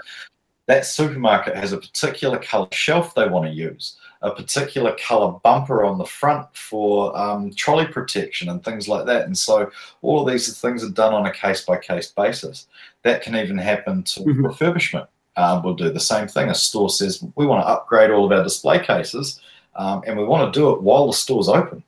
[0.69, 5.83] That supermarket has a particular color shelf they want to use, a particular color bumper
[5.83, 9.25] on the front for um, trolley protection and things like that.
[9.25, 9.71] And so
[10.03, 12.67] all of these things are done on a case by case basis.
[13.01, 14.45] That can even happen to mm-hmm.
[14.45, 15.07] refurbishment.
[15.37, 16.49] Um, we'll do the same thing.
[16.49, 19.41] A store says, we want to upgrade all of our display cases
[19.75, 21.83] um, and we want to do it while the store's open.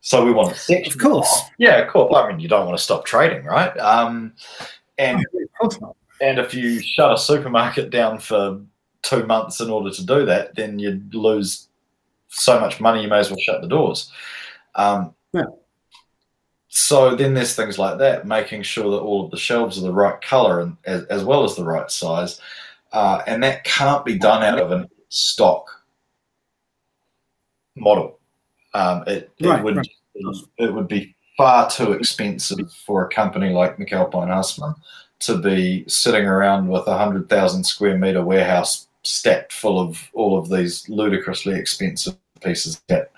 [0.00, 0.86] So we want to.
[0.86, 1.42] Of course.
[1.58, 2.14] Yeah, of course.
[2.14, 3.76] I mean, you don't want to stop trading, right?
[3.78, 4.34] Um,
[4.96, 5.26] and
[6.20, 8.60] and if you shut a supermarket down for
[9.02, 11.68] two months in order to do that, then you'd lose
[12.28, 13.02] so much money.
[13.02, 14.10] You may as well shut the doors.
[14.74, 15.44] Um, yeah.
[16.68, 19.92] So then there's things like that, making sure that all of the shelves are the
[19.92, 22.40] right color and as, as well as the right size,
[22.92, 25.66] uh, and that can't be done out of a stock
[27.74, 28.18] model.
[28.74, 29.88] Um, it, right, it would right.
[30.58, 34.74] it would be far too expensive for a company like McAlpine Hussmann
[35.20, 40.38] to be sitting around with a hundred thousand square meter warehouse stacked full of all
[40.38, 42.82] of these ludicrously expensive pieces.
[42.88, 43.10] That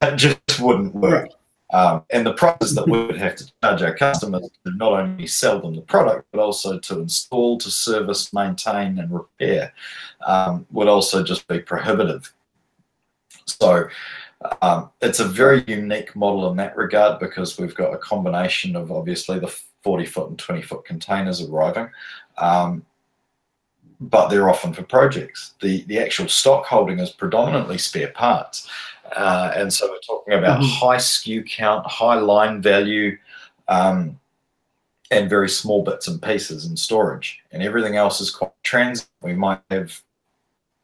[0.00, 1.30] that just wouldn't work.
[1.72, 5.26] Um, and the prices that we would have to charge our customers to not only
[5.26, 9.72] sell them the product, but also to install, to service, maintain, and repair
[10.26, 12.32] um, would also just be prohibitive.
[13.46, 13.88] So
[14.62, 18.92] um, it's a very unique model in that regard because we've got a combination of
[18.92, 19.54] obviously the
[19.86, 21.88] 40 foot and 20 foot containers arriving,
[22.38, 22.84] um,
[24.00, 25.54] but they're often for projects.
[25.62, 28.68] The, the actual stock holding is predominantly spare parts.
[29.14, 30.68] Uh, and so we're talking about mm-hmm.
[30.68, 33.16] high SKU count, high line value,
[33.68, 34.18] um,
[35.12, 37.38] and very small bits and pieces in storage.
[37.52, 39.08] And everything else is quite trans.
[39.22, 40.02] We might have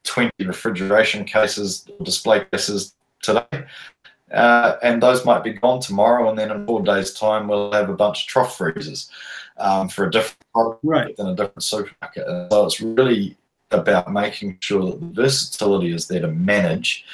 [0.04, 3.64] 20 refrigeration cases, or display cases today.
[4.32, 7.90] Uh, and those might be gone tomorrow, and then in four days' time, we'll have
[7.90, 9.10] a bunch of trough freezers
[9.58, 11.16] um, for a different product right.
[11.16, 12.26] than a different supermarket.
[12.26, 13.36] And so it's really
[13.70, 17.04] about making sure that the versatility is there to manage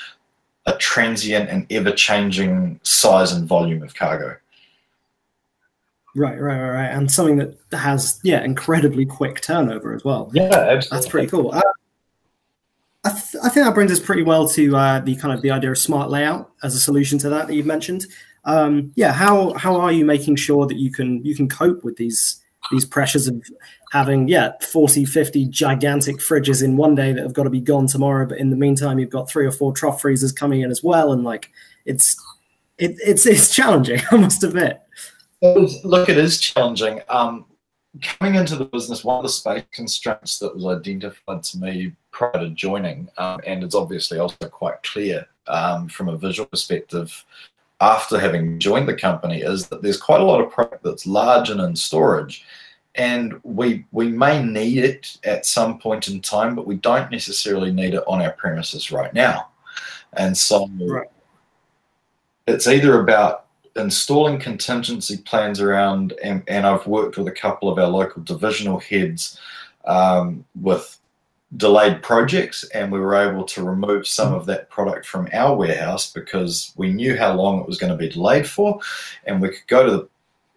[0.66, 4.36] a transient and ever-changing size and volume of cargo.
[6.14, 10.30] Right, right, right, right, and something that has yeah incredibly quick turnover as well.
[10.32, 10.88] Yeah, absolutely.
[10.90, 11.52] That's pretty cool.
[11.52, 11.62] Uh,
[13.08, 15.50] I, th- I, think that brings us pretty well to uh, the kind of the
[15.50, 18.06] idea of smart layout as a solution to that that you've mentioned.
[18.44, 21.96] Um, yeah, how how are you making sure that you can you can cope with
[21.96, 23.42] these these pressures of
[23.92, 27.86] having yeah 40 50 gigantic fridges in one day that have got to be gone
[27.86, 30.82] tomorrow but in the meantime you've got three or four trough freezers coming in as
[30.82, 31.50] well and like
[31.86, 32.16] it's
[32.76, 34.80] it, it's it's challenging i must admit
[35.40, 37.46] look it is challenging um,
[38.02, 42.50] coming into the business one of the space constraints that was identified to me to
[42.50, 47.24] joining, um, and it's obviously also quite clear um, from a visual perspective
[47.80, 51.48] after having joined the company, is that there's quite a lot of product that's large
[51.50, 52.44] and in storage,
[52.94, 57.70] and we we may need it at some point in time, but we don't necessarily
[57.70, 59.48] need it on our premises right now,
[60.14, 61.08] and so right.
[62.46, 67.78] it's either about installing contingency plans around, and, and I've worked with a couple of
[67.78, 69.38] our local divisional heads
[69.84, 70.97] um, with
[71.56, 76.12] delayed projects and we were able to remove some of that product from our warehouse
[76.12, 78.78] because we knew how long it was going to be delayed for
[79.24, 80.08] and we could go to the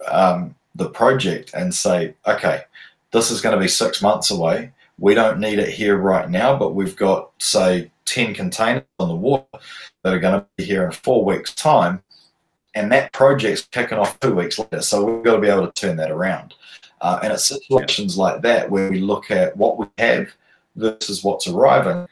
[0.07, 2.63] um, the project and say okay
[3.11, 4.71] this is going to be six months away.
[4.97, 9.15] We don't need it here right now but we've got say 10 containers on the
[9.15, 9.45] water
[10.03, 12.03] that are going to be here in four weeks time
[12.75, 15.73] and that project's kicking off two weeks later so we've got to be able to
[15.73, 16.53] turn that around.
[16.99, 20.27] Uh, and it's situations like that where we look at what we have
[20.81, 22.07] versus what's arriving.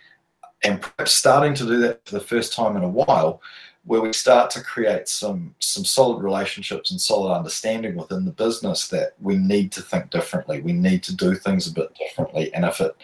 [0.63, 3.41] And perhaps starting to do that for the first time in a while,
[3.86, 8.88] where we start to create some some solid relationships and solid understanding within the business
[8.89, 10.62] that we need to think differently.
[10.62, 12.53] We need to do things a bit differently.
[12.53, 12.95] And if it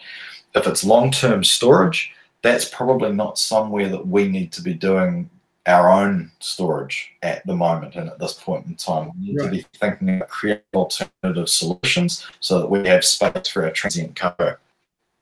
[0.54, 5.30] if it's long term storage, that's probably not somewhere that we need to be doing
[5.66, 9.10] our own storage at the moment and at this point in time.
[9.18, 9.44] We need right.
[9.46, 14.14] to be thinking about creating alternative solutions so that we have space for our transient
[14.14, 14.56] cargo.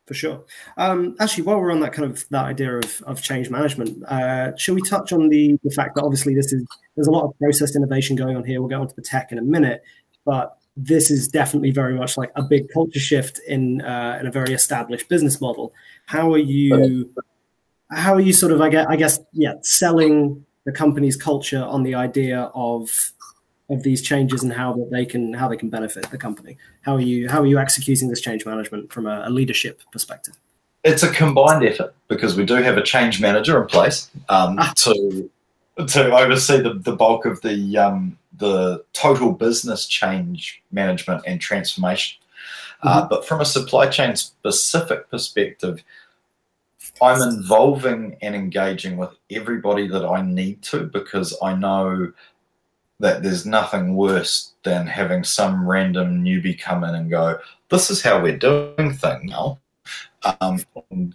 [0.07, 0.45] For sure.
[0.77, 4.55] Um, actually, while we're on that kind of that idea of, of change management, uh,
[4.57, 7.39] should we touch on the, the fact that obviously this is there's a lot of
[7.39, 8.61] process innovation going on here.
[8.61, 9.83] We'll get onto the tech in a minute,
[10.27, 14.31] but this is definitely very much like a big culture shift in uh, in a
[14.31, 15.73] very established business model.
[16.07, 17.11] How are you?
[17.91, 18.61] How are you sort of?
[18.61, 23.13] I guess, I guess yeah, selling the company's culture on the idea of
[23.71, 26.57] of these changes and how that they can how they can benefit the company.
[26.83, 30.35] How are you how are you executing this change management from a, a leadership perspective?
[30.85, 34.73] It's a combined effort because we do have a change manager in place um, ah.
[34.77, 35.31] to
[35.87, 42.19] to oversee the, the bulk of the um, the total business change management and transformation.
[42.83, 42.99] Uh, mm-hmm.
[42.99, 45.83] Uh, but from a supply chain specific perspective,
[47.01, 52.13] I'm involving and engaging with everybody that I need to because I know
[53.01, 58.03] that there's nothing worse than having some random newbie come in and go, "This is
[58.03, 59.59] how we're doing things now."
[60.41, 60.65] Um,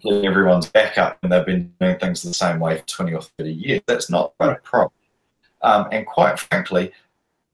[0.06, 3.52] everyone's back up and they've been doing things the same way for 20 or 30
[3.52, 3.82] years.
[3.88, 4.52] That's not right.
[4.52, 4.92] a problem.
[5.62, 6.92] Um, and quite frankly,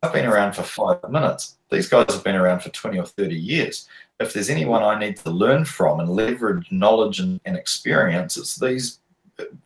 [0.04, 1.58] I've been around for five minutes.
[1.72, 3.88] These guys have been around for 20 or 30 years.
[4.20, 8.56] If there's anyone I need to learn from and leverage knowledge and, and experience, it's
[8.58, 9.00] these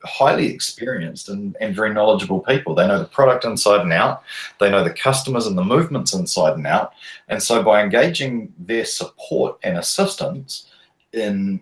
[0.04, 2.74] highly experienced and, and very knowledgeable people.
[2.74, 4.24] They know the product inside and out,
[4.60, 6.94] they know the customers and the movements inside and out.
[7.28, 10.70] And so by engaging their support and assistance
[11.14, 11.62] in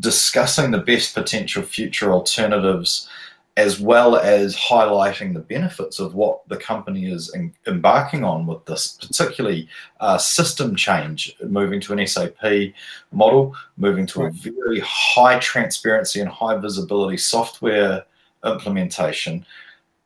[0.00, 3.08] discussing the best potential future alternatives
[3.56, 8.64] as well as highlighting the benefits of what the company is in, embarking on with
[8.64, 9.68] this, particularly
[10.00, 12.72] uh, system change, moving to an SAP
[13.12, 18.04] model, moving to a very high transparency and high visibility software
[18.44, 19.46] implementation.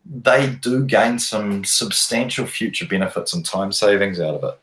[0.04, 4.60] They do gain some substantial future benefits and time savings out of it.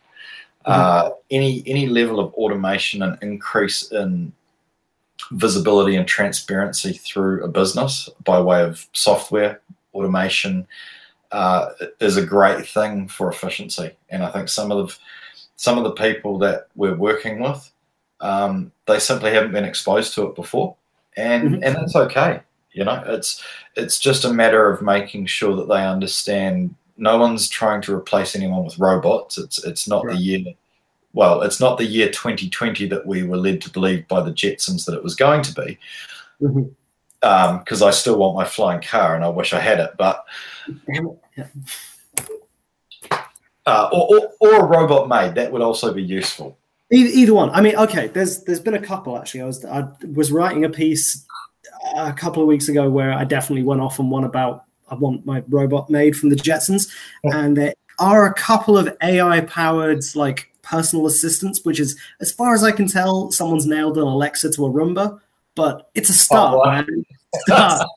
[0.67, 0.71] Mm-hmm.
[0.71, 4.31] Uh, any any level of automation and increase in
[5.31, 9.61] visibility and transparency through a business by way of software
[9.93, 10.67] automation
[11.31, 13.91] uh, is a great thing for efficiency.
[14.09, 14.97] And I think some of the
[15.57, 17.71] some of the people that we're working with,
[18.19, 20.75] um, they simply haven't been exposed to it before,
[21.15, 21.63] and mm-hmm.
[21.63, 22.41] and that's okay.
[22.71, 23.43] You know, it's
[23.75, 26.75] it's just a matter of making sure that they understand.
[26.97, 29.37] No one's trying to replace anyone with robots.
[29.37, 30.15] It's it's not right.
[30.15, 30.39] the year
[31.15, 34.85] well, it's not the year 2020 that we were led to believe by the Jetsons
[34.85, 35.79] that it was going to be.
[36.41, 36.53] Because
[37.21, 37.83] mm-hmm.
[37.83, 40.25] um, I still want my flying car and I wish I had it, but.
[43.65, 46.57] Uh, or, or, or, a robot maid that would also be useful.
[46.91, 47.49] Either, either one.
[47.49, 48.09] I mean, okay.
[48.09, 49.41] There's there's been a couple actually.
[49.41, 51.25] I was I was writing a piece
[51.97, 55.25] a couple of weeks ago where I definitely went off on one about I want
[55.25, 56.91] my robot maid from the Jetsons,
[57.25, 57.31] oh.
[57.31, 62.53] and there are a couple of AI powered like personal assistants, which is, as far
[62.53, 65.19] as I can tell, someone's nailed an Alexa to a Roomba,
[65.55, 67.05] but it's a start, oh, man.
[67.47, 67.87] Start.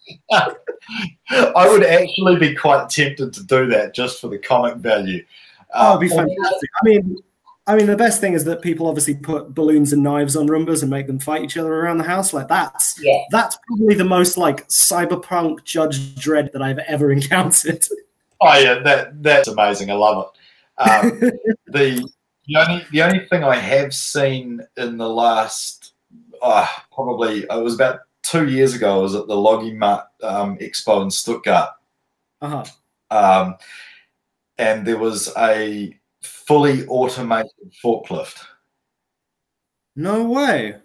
[1.31, 5.25] I would actually be quite tempted to do that just for the comic value.
[5.75, 6.71] Oh, it'd be um, fantastic.
[6.83, 7.17] I mean,
[7.69, 10.81] I mean, the best thing is that people obviously put balloons and knives on Roombas
[10.81, 12.33] and make them fight each other around the house.
[12.33, 13.25] Like that's yeah.
[13.31, 17.87] that's probably the most like cyberpunk Judge Dredd that I've ever encountered.
[18.41, 19.91] Oh yeah, that that's amazing.
[19.91, 20.91] I love it.
[20.91, 21.21] Um,
[21.67, 22.11] the
[22.49, 25.93] the only the only thing I have seen in the last
[26.43, 28.99] uh, probably it was about two years ago.
[28.99, 31.71] I was at the LogiMAT um, Expo in Stuttgart,
[32.41, 32.65] uh-huh.
[33.11, 33.57] um,
[34.57, 37.51] and there was a fully automated
[37.85, 38.45] forklift.
[39.95, 40.77] No way.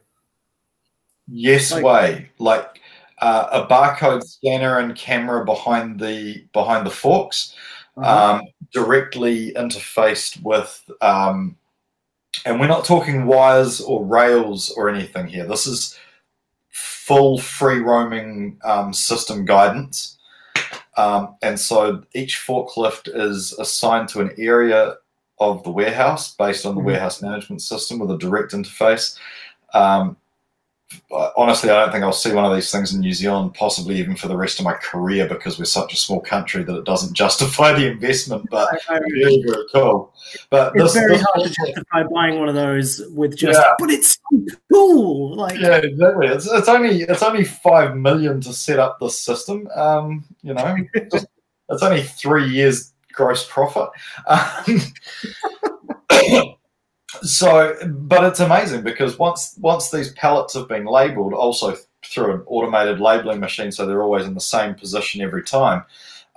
[1.27, 2.29] Yes like, way.
[2.39, 2.81] Like
[3.19, 7.55] uh, a barcode scanner and camera behind the behind the forks
[7.97, 8.35] uh-huh.
[8.35, 11.55] um, directly interfaced with, um,
[12.45, 15.45] and we're not talking wires or rails or anything here.
[15.45, 15.97] This is
[16.69, 20.17] full free roaming um, system guidance.
[20.95, 24.95] Um, and so each forklift is assigned to an area
[25.39, 26.87] of the warehouse based on the mm-hmm.
[26.87, 29.17] warehouse management system with a direct interface.
[29.73, 30.17] Um,
[31.37, 34.15] honestly, I don't think I'll see one of these things in New Zealand, possibly even
[34.15, 37.13] for the rest of my career, because we're such a small country that it doesn't
[37.13, 38.49] justify the investment.
[38.49, 40.13] But very, very cool.
[40.49, 43.73] But it's this, very this hard to justify buying one of those with just, yeah.
[43.77, 45.35] but it's so cool.
[45.35, 46.27] Like, yeah, exactly.
[46.27, 49.67] It's, it's only it's only five million to set up this system.
[49.75, 50.77] Um, you know,
[51.11, 51.27] just,
[51.69, 53.89] it's only three years gross profit.
[54.27, 54.81] Um,
[57.21, 62.43] so but it's amazing because once once these pallets have been labeled also through an
[62.47, 65.83] automated labeling machine so they're always in the same position every time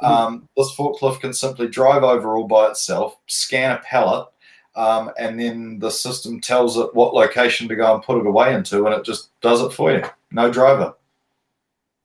[0.02, 4.28] Um, this forklift can simply drive over all by itself, scan a pallet,
[4.74, 8.54] um, and then the system tells it what location to go and put it away
[8.54, 10.02] into, and it just does it for you.
[10.30, 10.94] No driver.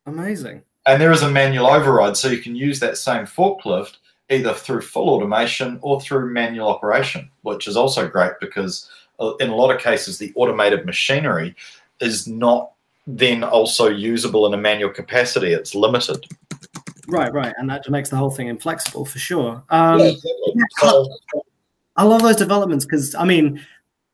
[0.06, 0.62] Amazing.
[0.86, 3.98] And there is a manual override, so you can use that same forklift
[4.32, 9.50] either through full automation or through manual operation, which is also great because uh, in
[9.50, 11.56] a lot of cases, the automated machinery
[12.00, 12.72] is not
[13.06, 15.54] then also usable in a manual capacity.
[15.54, 16.26] It's limited.
[17.08, 19.64] Right, right, and that makes the whole thing inflexible for sure.
[19.70, 20.54] Um, Yeah, exactly.
[20.80, 21.08] So-
[21.98, 23.62] I love those developments because I mean,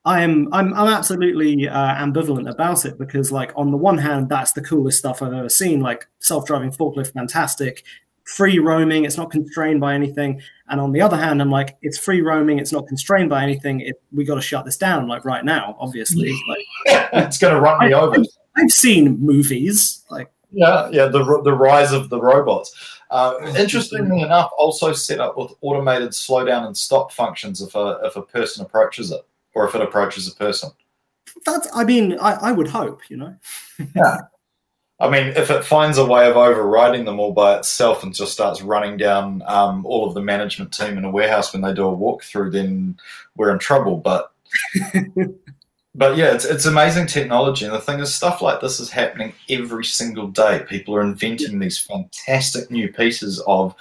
[0.03, 4.29] I am I'm I'm absolutely uh, ambivalent about it because like on the one hand,
[4.29, 5.79] that's the coolest stuff I've ever seen.
[5.81, 7.83] Like self-driving forklift, fantastic.
[8.27, 10.41] Free roaming, it's not constrained by anything.
[10.69, 13.81] And on the other hand, I'm like, it's free roaming, it's not constrained by anything.
[13.81, 16.37] It, we got to shut this down like right now, obviously.
[16.49, 16.65] Like
[17.13, 18.21] it's going to run me over.
[18.57, 22.99] I've seen movies like Yeah, yeah, the the rise of the robots.
[23.09, 28.15] Uh, interestingly enough, also set up with automated slowdown and stop functions if a if
[28.15, 29.21] a person approaches it
[29.53, 30.69] or if it approaches a person.
[31.45, 31.67] that's.
[31.73, 33.35] I mean, I, I would hope, you know.
[34.99, 38.33] I mean, if it finds a way of overriding them all by itself and just
[38.33, 41.87] starts running down um, all of the management team in a warehouse when they do
[41.87, 42.97] a walkthrough, then
[43.35, 43.97] we're in trouble.
[43.97, 44.31] But
[45.95, 49.33] but yeah, it's it's amazing technology, and the thing is, stuff like this is happening
[49.49, 50.63] every single day.
[50.67, 53.75] People are inventing these fantastic new pieces of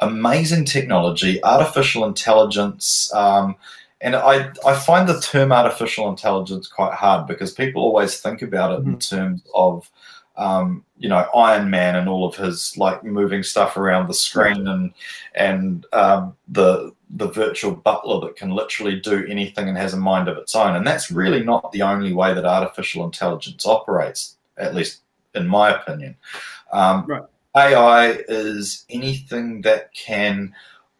[0.00, 3.12] amazing technology, artificial intelligence.
[3.14, 3.56] Um,
[4.00, 8.80] and I, I find the term artificial intelligence quite hard because people always think about
[8.80, 9.88] it in terms of
[10.42, 14.66] um, you know Iron Man and all of his like moving stuff around the screen
[14.66, 14.92] and
[15.34, 20.28] and um, the the virtual butler that can literally do anything and has a mind
[20.28, 20.76] of its own.
[20.76, 25.02] And that's really not the only way that artificial intelligence operates, at least
[25.34, 26.16] in my opinion.
[26.72, 27.22] Um, Right.
[27.54, 30.54] AI is anything that can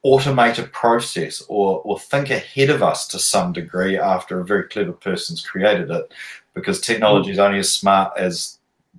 [0.05, 4.69] automate a process or, or think ahead of us to some degree after a very
[4.69, 6.13] clever person's created it,
[6.53, 8.59] because technology is only as smart as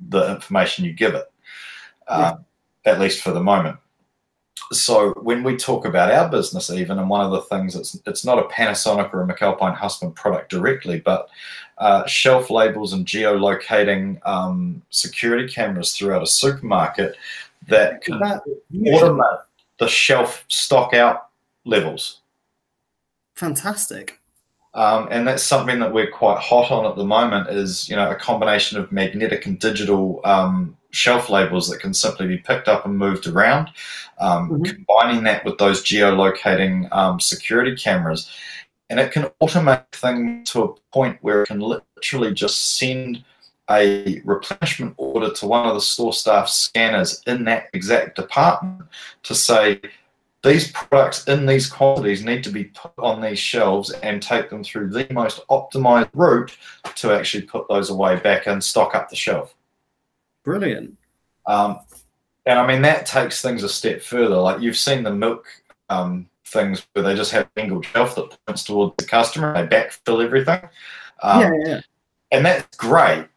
[0.10, 1.32] the information you give it,
[2.08, 2.46] um,
[2.86, 3.78] at least for the moment.
[4.72, 8.26] So when we talk about our business even and one of the things it's it's
[8.26, 11.30] not a panasonic or a McAlpine Hussmann product directly but
[11.78, 17.16] uh, shelf labels and geolocating um, security cameras throughout a supermarket
[17.68, 18.20] that can
[18.74, 19.42] automate
[19.80, 21.30] the shelf stock out
[21.66, 22.22] levels.
[23.36, 24.20] Fantastic.
[24.76, 28.10] Um, and that's something that we're quite hot on at the moment is you know
[28.10, 32.86] a combination of magnetic and digital um, shelf labels that can simply be picked up
[32.86, 33.70] and moved around
[34.20, 34.66] um, Mhm.
[34.76, 38.30] combining that with those geolocating um, security cameras
[38.90, 43.24] and it can automate things to a point where it can literally just send
[43.72, 48.84] a replenishment order to one of the store staff scanners in that exact department
[49.24, 49.80] to say
[50.44, 54.64] these products in these quantities need to be put on these shelves and take them
[54.64, 56.56] through the most optimized route
[56.96, 59.56] to actually put those away back and stock up the shelf.
[60.44, 60.98] Brilliant.
[61.46, 61.80] Um,
[62.46, 64.36] and I mean, that takes things a step further.
[64.36, 65.46] Like you've seen the milk
[65.90, 69.76] um, things where they just have a single shelf that points towards the customer, they
[69.76, 70.62] backfill everything.
[71.22, 71.82] Um, yeah, yeah,
[72.32, 73.28] and that's great.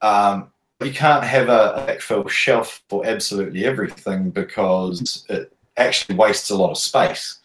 [0.00, 0.50] Um,
[0.82, 6.56] you can't have a, a backfill shelf for absolutely everything because it actually wastes a
[6.56, 7.38] lot of space.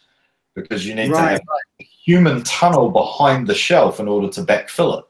[0.55, 1.41] Because you need to have
[1.81, 5.05] a human tunnel behind the shelf in order to backfill it.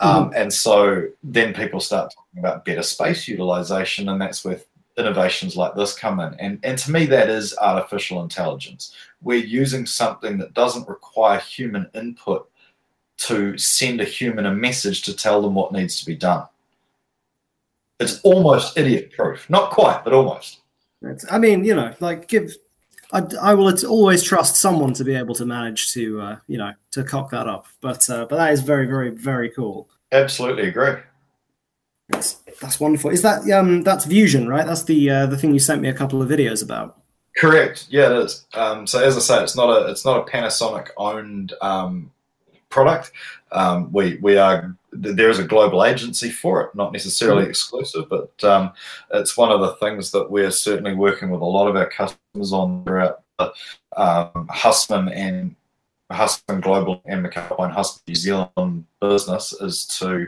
[0.00, 4.60] Um, And so then people start talking about better space utilization, and that's where
[4.96, 6.34] innovations like this come in.
[6.40, 8.94] And, and to me, that is artificial intelligence.
[9.20, 12.48] We're using something that doesn't require human input
[13.16, 16.46] to send a human a message to tell them what needs to be done.
[18.00, 19.48] It's almost idiot proof.
[19.48, 20.60] Not quite, but almost.
[21.06, 22.54] It's, I mean, you know, like give.
[23.12, 26.72] I, I will always trust someone to be able to manage to, uh, you know,
[26.92, 27.66] to cock that up.
[27.80, 29.88] But uh, but that is very, very, very cool.
[30.10, 30.94] Absolutely agree.
[32.08, 33.10] That's, that's wonderful.
[33.10, 34.66] Is that um that's Fusion, right?
[34.66, 37.00] That's the uh, the thing you sent me a couple of videos about.
[37.36, 37.86] Correct.
[37.90, 38.46] Yeah, it is.
[38.54, 42.12] Um, so as I say, it's not a it's not a Panasonic owned um,
[42.68, 43.12] product.
[43.52, 48.32] Um, we we are there is a global agency for it, not necessarily exclusive, but
[48.44, 48.72] um,
[49.12, 52.52] it's one of the things that we're certainly working with a lot of our customers
[52.52, 53.52] on throughout the
[53.96, 55.56] um, Hussmann and
[56.10, 60.26] Hussmann Global and McAlpine Hussmann New Zealand business is to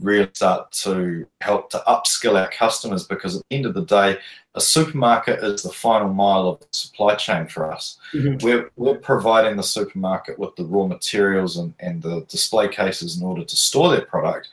[0.00, 4.18] really start to help to upskill our customers because at the end of the day,
[4.54, 7.98] a supermarket is the final mile of the supply chain for us.
[8.12, 8.42] Mhm.
[8.42, 13.26] We're, we're providing the supermarket with the raw materials and, and the display cases in
[13.26, 14.48] order to store their product.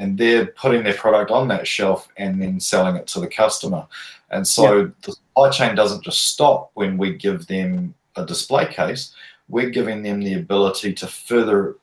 [0.00, 3.84] and they're putting their product on that shelf and then selling it to the customer.
[4.30, 4.86] And so yeah.
[5.02, 9.12] the supply chain doesn't just stop when we give them a display case,
[9.48, 11.76] we're giving them the ability to further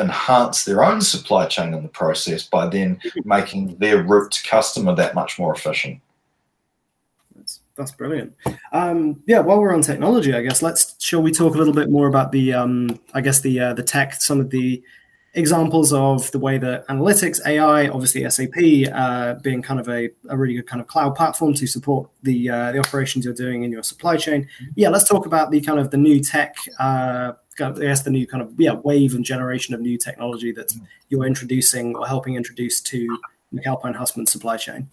[0.00, 3.20] enhance their own supply chain in the process by then mm-hmm.
[3.28, 6.00] making their route to customer that much more efficient.
[7.36, 8.34] That's, that's brilliant.
[8.72, 11.90] Um, yeah, while we're on technology, I guess let's shall we talk a little bit
[11.90, 14.82] more about the um, I guess the uh, the tech, some of the
[15.34, 20.36] examples of the way that analytics, AI, obviously SAP, uh, being kind of a, a
[20.36, 23.70] really good kind of cloud platform to support the uh, the operations you're doing in
[23.70, 24.48] your supply chain.
[24.74, 26.56] Yeah, let's talk about the kind of the new tech.
[27.60, 30.72] Uh, I guess the new kind of yeah wave and generation of new technology that
[31.08, 33.18] you're introducing or helping introduce to
[33.54, 34.88] McAlpine Hussmann supply chain.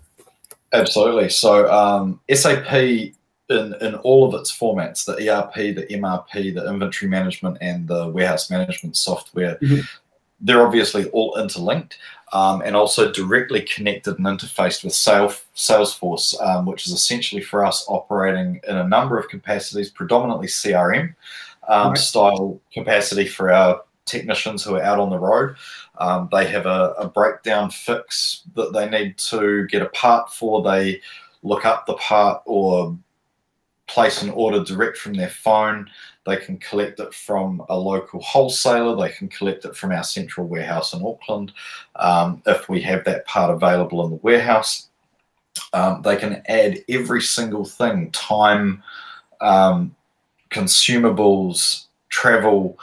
[0.74, 1.30] Absolutely.
[1.30, 3.13] So um, SAP in,
[3.49, 8.49] in all of its formats, the ERP, the MRP, the inventory management, and the warehouse
[8.49, 9.80] management software, mm-hmm
[10.39, 11.97] they're obviously all interlinked
[12.34, 17.86] um, and also directly connected and interfaced with Salesforce, um, which is essentially for us
[17.88, 21.15] operating in a number of capacities, predominantly CRM
[21.68, 21.97] um, right.
[21.97, 25.55] style capacity for our technicians who are out on the road.
[25.97, 30.63] Um, they have a, a, breakdown fix that they need to get a part for.
[30.63, 31.01] They
[31.43, 32.97] look up the part or
[33.88, 35.89] place an order direct from their phone.
[36.26, 38.95] They can collect it from a local wholesaler.
[38.95, 41.53] They can collect it from our central warehouse in Auckland
[41.95, 44.89] um, if we have that part available in the warehouse.
[45.74, 48.84] Um, they can add every single thing time,
[49.41, 49.95] um,
[50.49, 52.79] consumables, travel,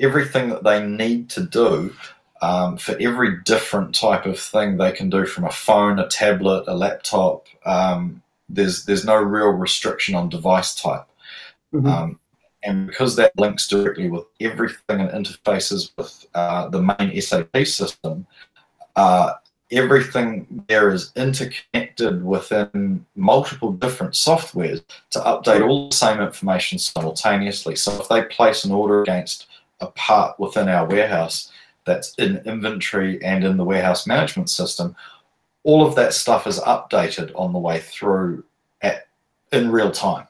[0.00, 1.94] everything that they need to do
[2.42, 6.64] um, for every different type of thing they can do from a phone, a tablet,
[6.66, 7.46] a laptop.
[7.64, 11.06] Um, there's there's no real restriction on device type.
[11.72, 11.86] Mm-hmm.
[11.86, 12.18] Um,
[12.64, 18.26] and because that links directly with everything and interfaces with uh, the main SAP system,
[18.94, 19.32] uh,
[19.72, 27.74] everything there is interconnected within multiple different softwares to update all the same information simultaneously.
[27.74, 29.46] So if they place an order against
[29.80, 31.50] a part within our warehouse
[31.84, 34.94] that's in inventory and in the warehouse management system,
[35.64, 38.44] all of that stuff is updated on the way through
[38.82, 39.06] at
[39.52, 40.26] in real time.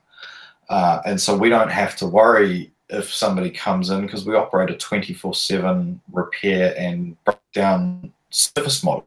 [0.69, 4.71] Uh, and so we don't have to worry if somebody comes in because we operate
[4.71, 9.07] a 24 7 repair and breakdown service model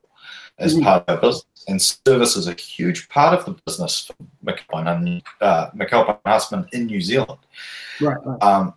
[0.58, 0.84] as mm-hmm.
[0.84, 1.66] part of our business.
[1.68, 6.86] And service is a huge part of the business for McAlpine and uh, McAlpine in
[6.86, 7.40] New Zealand.
[8.00, 8.18] Right.
[8.24, 8.42] right.
[8.42, 8.74] Um,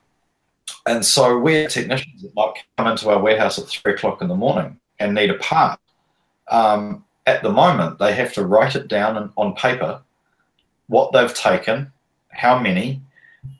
[0.87, 4.35] and so we're technicians that might come into our warehouse at three o'clock in the
[4.35, 5.79] morning and need a part.
[6.49, 10.01] Um, at the moment, they have to write it down on paper,
[10.87, 11.93] what they've taken,
[12.31, 13.03] how many,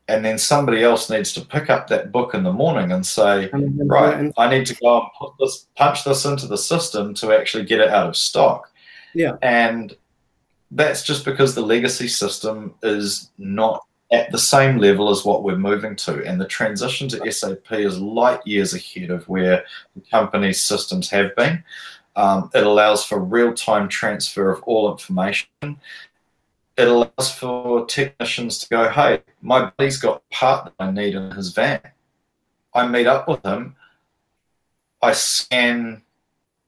[0.09, 3.51] and then somebody else needs to pick up that book in the morning and say,
[3.53, 7.67] right, I need to go and put this, punch this into the system to actually
[7.67, 8.71] get it out of stock.
[9.15, 9.37] Yeah.
[9.43, 9.95] And
[10.71, 15.59] that's just because the legacy system is not at the same level as what we're
[15.59, 16.25] moving to.
[16.25, 21.37] And the transition to SAP is light years ahead of where the company's systems have
[21.37, 21.63] been.
[22.17, 25.49] Um, it allows for real time transfer of all information
[26.79, 31.33] it allows for technicians to go, hey, my buddy's got part that I need in
[31.33, 31.81] his van.
[32.73, 33.75] I meet up with him,
[35.03, 36.03] I scan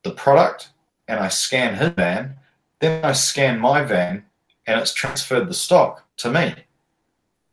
[0.03, 0.71] the product
[1.07, 2.37] and I scan his van,
[2.81, 4.25] then I scan my van
[4.67, 6.55] and it's transferred the stock to me.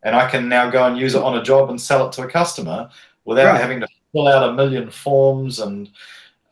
[0.01, 2.23] And I can now go and use it on a job and sell it to
[2.23, 2.89] a customer
[3.25, 3.61] without right.
[3.61, 5.91] having to fill out a million forms and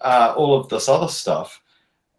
[0.01, 1.61] uh, all of this other stuff.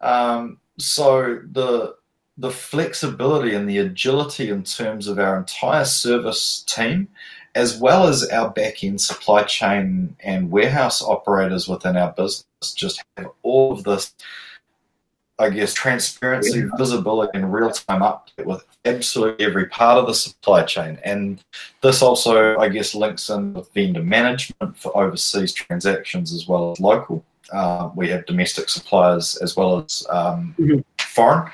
[0.01, 1.96] Um, so the
[2.37, 7.07] the flexibility and the agility in terms of our entire service team,
[7.55, 13.03] as well as our back end supply chain and warehouse operators within our business, just
[13.17, 14.13] have all of this,
[15.39, 16.69] I guess, transparency, yeah.
[16.77, 20.99] visibility, and real time update with absolutely every part of the supply chain.
[21.03, 21.43] And
[21.81, 26.79] this also, I guess, links in with vendor management for overseas transactions as well as
[26.79, 27.25] local.
[27.51, 30.79] Uh, we have domestic suppliers as well as um, mm-hmm.
[30.99, 31.49] foreign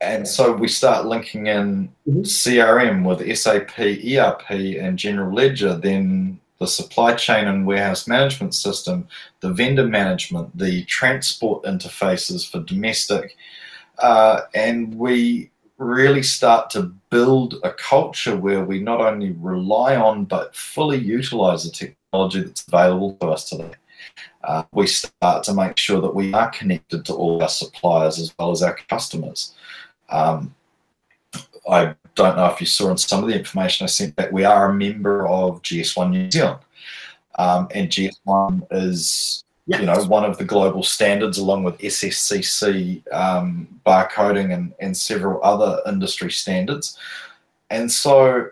[0.00, 2.20] and so we start linking in mm-hmm.
[2.20, 9.08] CRM with SAP, ERP, and General Ledger, then the supply chain and warehouse management system,
[9.40, 13.36] the vendor management, the transport interfaces for domestic,
[13.98, 20.24] uh, and we really start to build a culture where we not only rely on
[20.24, 23.70] but fully utilize the technology that's available to us today.
[24.42, 28.34] Uh, we start to make sure that we are connected to all our suppliers as
[28.38, 29.54] well as our customers.
[30.08, 30.54] Um,
[31.68, 34.44] I don't know if you saw in some of the information I sent that we
[34.44, 36.60] are a member of GS1 New Zealand.
[37.38, 43.68] Um, and GS1 is you know, one of the global standards along with SSCC um,
[43.86, 46.98] barcoding and, and several other industry standards.
[47.68, 48.48] And so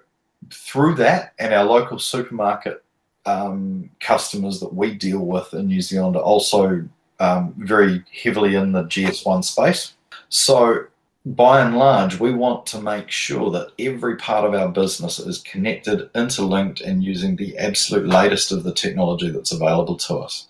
[0.50, 2.84] through that and our local supermarket
[3.24, 6.86] um, customers that we deal with in New Zealand are also
[7.18, 9.94] um, very heavily in the GS1 space.
[10.28, 10.84] So
[11.26, 15.38] by and large, we want to make sure that every part of our business is
[15.38, 20.46] connected, interlinked, and using the absolute latest of the technology that's available to us.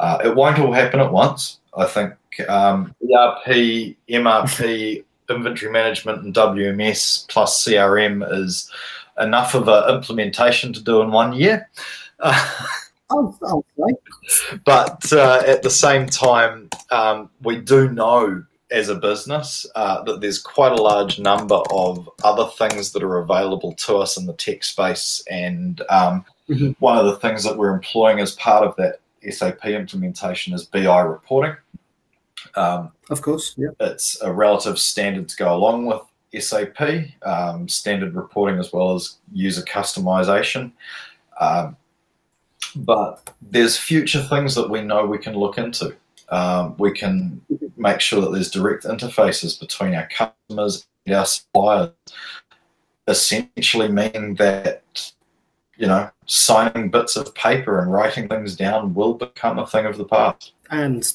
[0.00, 1.58] Uh, it won't all happen at once.
[1.76, 2.14] I think
[2.48, 8.70] um, ERP, MRP, inventory management, and WMS plus CRM is
[9.20, 11.68] enough of an implementation to do in one year.
[13.08, 13.60] Uh,
[14.64, 20.20] but uh, at the same time, um, we do know as a business uh, that
[20.20, 24.32] there's quite a large number of other things that are available to us in the
[24.32, 25.22] tech space.
[25.30, 26.72] And um, mm-hmm.
[26.80, 29.00] one of the things that we're employing as part of that
[29.30, 31.56] SAP implementation is BI reporting.
[32.54, 33.70] Um, of course, yeah.
[33.80, 36.00] It's a relative standard to go along with
[36.42, 36.80] SAP,
[37.22, 40.72] um, standard reporting as well as user customization.
[41.40, 41.76] Um,
[42.74, 45.94] but there's future things that we know we can look into.
[46.28, 47.40] Um, we can
[47.76, 51.90] make sure that there's direct interfaces between our customers and our suppliers,
[53.06, 55.12] essentially meaning that
[55.76, 59.98] you know, signing bits of paper and writing things down will become a thing of
[59.98, 60.52] the past.
[60.70, 61.06] And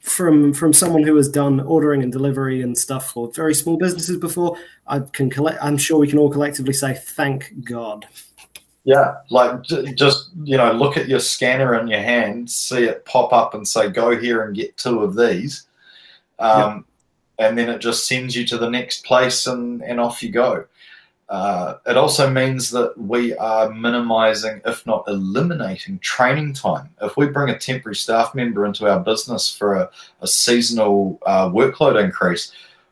[0.00, 4.16] from from someone who has done ordering and delivery and stuff for very small businesses
[4.16, 4.56] before,
[4.86, 5.62] I can collect.
[5.62, 8.06] I'm sure we can all collectively say thank God.
[8.84, 13.32] Yeah, like just you know, look at your scanner in your hand, see it pop
[13.32, 15.66] up, and say, "Go here and get two of these,"
[16.38, 16.86] um,
[17.38, 17.48] yep.
[17.50, 20.64] and then it just sends you to the next place, and and off you go.
[21.30, 26.88] Uh, it also means that we are minimizing, if not eliminating, training time.
[27.00, 29.90] If we bring a temporary staff member into our business for a,
[30.22, 32.50] a seasonal uh, workload increase,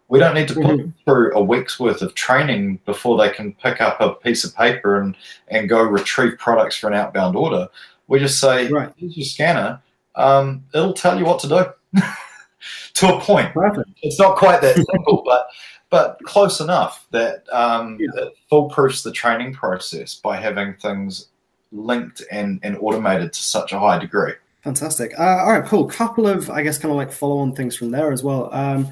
[0.09, 0.77] we don't need to put mm-hmm.
[0.77, 4.57] them through a week's worth of training before they can pick up a piece of
[4.57, 5.17] paper and,
[5.49, 7.69] and go retrieve products for an outbound order.
[8.07, 8.93] We just say, right.
[8.97, 9.83] here's your scanner.
[10.15, 12.01] Um, it'll tell you what to do
[12.95, 13.53] to a point.
[13.53, 13.91] Perfect.
[14.03, 15.49] It's not quite that simple, but
[15.91, 18.25] but close enough that um, yeah.
[18.25, 21.29] it foolproofs the training process by having things
[21.73, 24.35] linked and, and automated to such a high degree.
[24.63, 25.19] Fantastic.
[25.19, 25.87] Uh, all right, cool.
[25.87, 28.53] Couple of, I guess, kind of like follow-on things from there as well.
[28.53, 28.89] Um,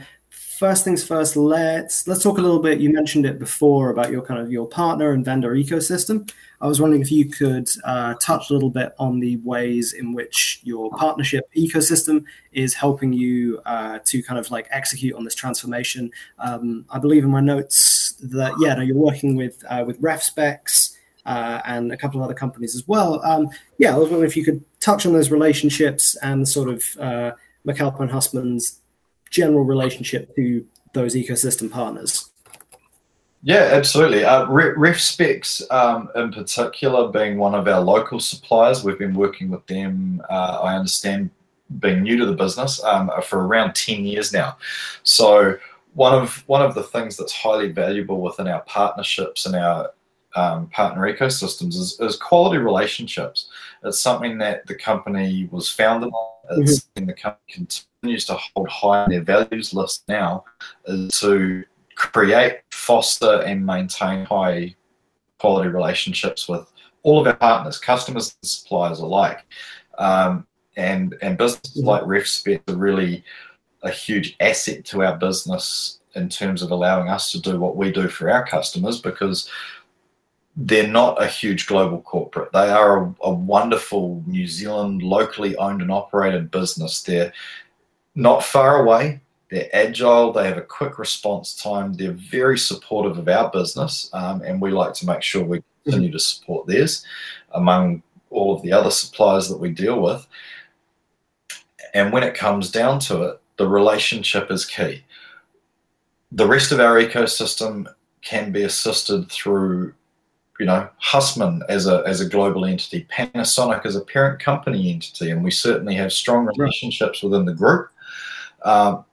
[0.56, 2.80] first things first, let's let's talk a little bit.
[2.80, 6.30] You mentioned it before about your kind of your partner and vendor ecosystem.
[6.60, 10.14] I was wondering if you could uh, touch a little bit on the ways in
[10.14, 15.34] which your partnership ecosystem is helping you uh, to kind of like execute on this
[15.34, 16.10] transformation.
[16.38, 20.92] Um, I believe in my notes that yeah, no, you're working with uh, with RefSpecs.
[21.26, 23.20] Uh, and a couple of other companies as well.
[23.24, 23.48] Um,
[23.78, 27.32] yeah, I was wondering if you could touch on those relationships and sort of uh,
[27.66, 28.80] McAlpine Hussmann's
[29.30, 32.30] general relationship to those ecosystem partners.
[33.42, 34.24] Yeah, absolutely.
[34.24, 39.64] Uh, RefSpecs, um, in particular, being one of our local suppliers, we've been working with
[39.66, 40.20] them.
[40.28, 41.30] Uh, I understand,
[41.78, 44.56] being new to the business um, for around ten years now.
[45.02, 45.58] So
[45.94, 49.92] one of one of the things that's highly valuable within our partnerships and our
[50.34, 53.48] um, partner ecosystems is, is, quality relationships.
[53.82, 56.35] It's something that the company was founded on.
[56.50, 57.06] It's mm-hmm.
[57.06, 57.66] the company
[58.00, 60.44] continues to hold high on their values list now
[60.86, 64.74] is to create, foster, and maintain high
[65.38, 66.70] quality relationships with
[67.02, 69.44] all of our partners, customers and suppliers alike.
[69.98, 73.24] Um, and and businesses like RefSpec are really
[73.82, 77.92] a huge asset to our business in terms of allowing us to do what we
[77.92, 79.48] do for our customers because
[80.56, 82.50] they're not a huge global corporate.
[82.52, 87.02] They are a, a, wonderful New Zealand locally owned and operated business.
[87.02, 87.32] They're
[88.14, 89.20] not far away.
[89.50, 90.32] They're agile.
[90.32, 91.92] They have a quick response time.
[91.92, 96.10] They're very supportive of our business, um, and we like to make sure we continue
[96.10, 97.04] to support theirs
[97.52, 100.26] among all of the other suppliers that we deal with.
[101.94, 105.04] And when it comes down to it, the relationship is key.
[106.32, 107.86] The rest of our ecosystem
[108.22, 109.94] can be assisted through
[110.58, 115.30] you know, Hussmann as a as a global entity, Panasonic as a parent company entity,
[115.30, 117.90] and we certainly have strong relationships within the group.
[118.64, 119.04] Um,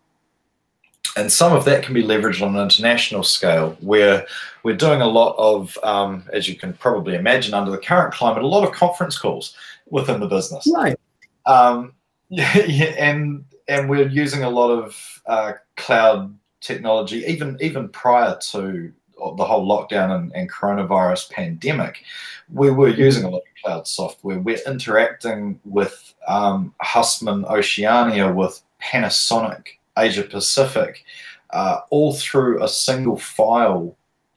[1.15, 4.25] and some of that can be leveraged on an international scale, where
[4.63, 8.41] we're doing a lot of, um, as you can probably imagine, under the current climate,
[8.41, 9.55] a lot of conference calls
[9.89, 10.67] within the business.
[10.73, 10.97] Right.
[11.45, 11.93] Um,
[12.31, 19.45] and and we're using a lot of uh, cloud technology, even even prior to the
[19.45, 22.03] whole lockdown and, and coronavirus pandemic,
[22.51, 24.39] we were using a lot of cloud software.
[24.39, 31.03] We're interacting with um, Hussmann Oceania, with Panasonic Asia Pacific,
[31.51, 33.95] uh, all through a single file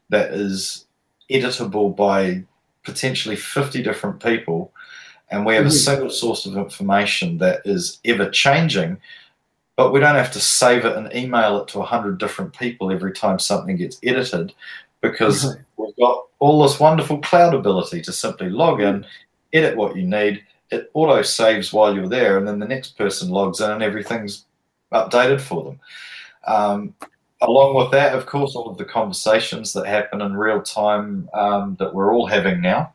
[0.09, 0.85] that is
[1.29, 2.43] editable by
[2.83, 4.71] potentially 50 different people.
[5.29, 5.69] And we have mm-hmm.
[5.69, 8.97] a single source of information that is ever changing,
[9.77, 13.13] but we don't have to save it and email it to 100 different people every
[13.13, 14.53] time something gets edited
[15.01, 15.61] because mm-hmm.
[15.83, 19.05] we've got all this wonderful cloud ability to simply log in,
[19.53, 20.43] edit what you need.
[20.71, 24.45] It auto saves while you're there, and then the next person logs in and everything's
[24.91, 25.79] updated for them.
[26.45, 26.93] Um,
[27.41, 31.75] along with that, of course, all of the conversations that happen in real time um,
[31.79, 32.91] that we're all having now,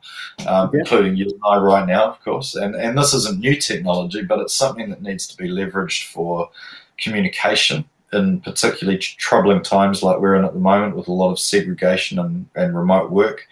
[0.47, 0.79] um, yeah.
[0.79, 2.55] including you and I right now, of course.
[2.55, 6.49] And, and this isn't new technology, but it's something that needs to be leveraged for
[6.97, 11.39] communication in particularly troubling times like we're in at the moment with a lot of
[11.39, 13.47] segregation and, and remote work.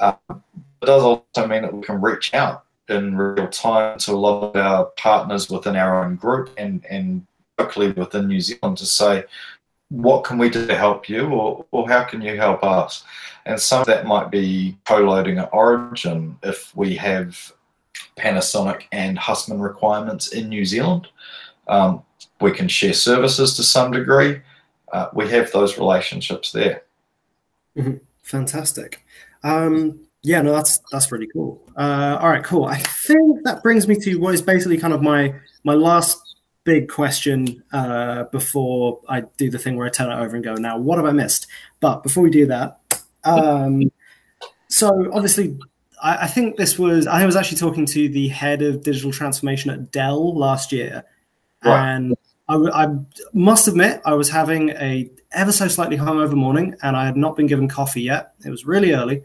[0.00, 4.16] Um, it does also mean that we can reach out in real time to a
[4.16, 7.26] lot of our partners within our own group and, and
[7.58, 9.24] locally within New Zealand to say,
[9.94, 13.04] what can we do to help you or, or how can you help us?
[13.46, 17.52] And some of that might be co-loading at origin if we have
[18.16, 21.08] Panasonic and Hussmann requirements in New Zealand.
[21.68, 22.02] Um,
[22.40, 24.40] we can share services to some degree.
[24.92, 26.82] Uh, we have those relationships there.
[27.76, 27.98] Mm-hmm.
[28.22, 29.04] Fantastic.
[29.44, 31.62] Um, yeah, no, that's that's really cool.
[31.76, 32.64] Uh, all right, cool.
[32.64, 35.34] I think that brings me to what is basically kind of my
[35.64, 36.23] my last
[36.64, 40.54] big question uh, before I do the thing where I turn it over and go,
[40.54, 41.46] now what have I missed?
[41.80, 42.80] But before we do that,
[43.24, 43.90] um,
[44.68, 45.58] so obviously,
[46.02, 49.70] I, I, think this was I was actually talking to the head of digital transformation
[49.70, 51.04] at Dell last year,
[51.64, 51.94] right.
[51.94, 52.14] and
[52.48, 52.86] I, I
[53.32, 57.36] must admit I was having a ever so slightly hungover morning, and I had not
[57.36, 58.34] been given coffee yet.
[58.44, 59.22] It was really early,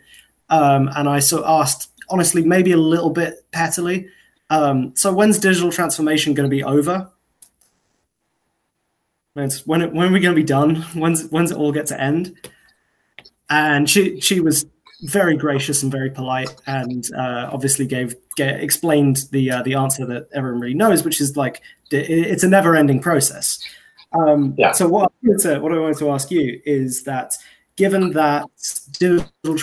[0.50, 4.08] um, and I sort of asked honestly, maybe a little bit pettily.
[4.50, 7.12] Um, so when's digital transformation going to be over?
[9.34, 10.76] When's, when when are we going to be done?
[10.96, 12.36] When's when's it all get to end?
[13.50, 14.66] And she she was
[15.04, 20.06] very gracious and very polite, and uh, obviously gave, gave, explained the uh, the answer
[20.06, 21.62] that everyone really knows, which is like
[21.92, 23.60] it's a never ending process.
[24.14, 24.72] Um, yeah.
[24.72, 27.38] So what I, what I wanted to ask you is that
[27.76, 28.46] given that
[29.00, 29.56] digital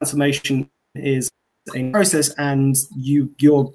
[0.00, 1.30] transformation is
[1.74, 3.72] a process, and you your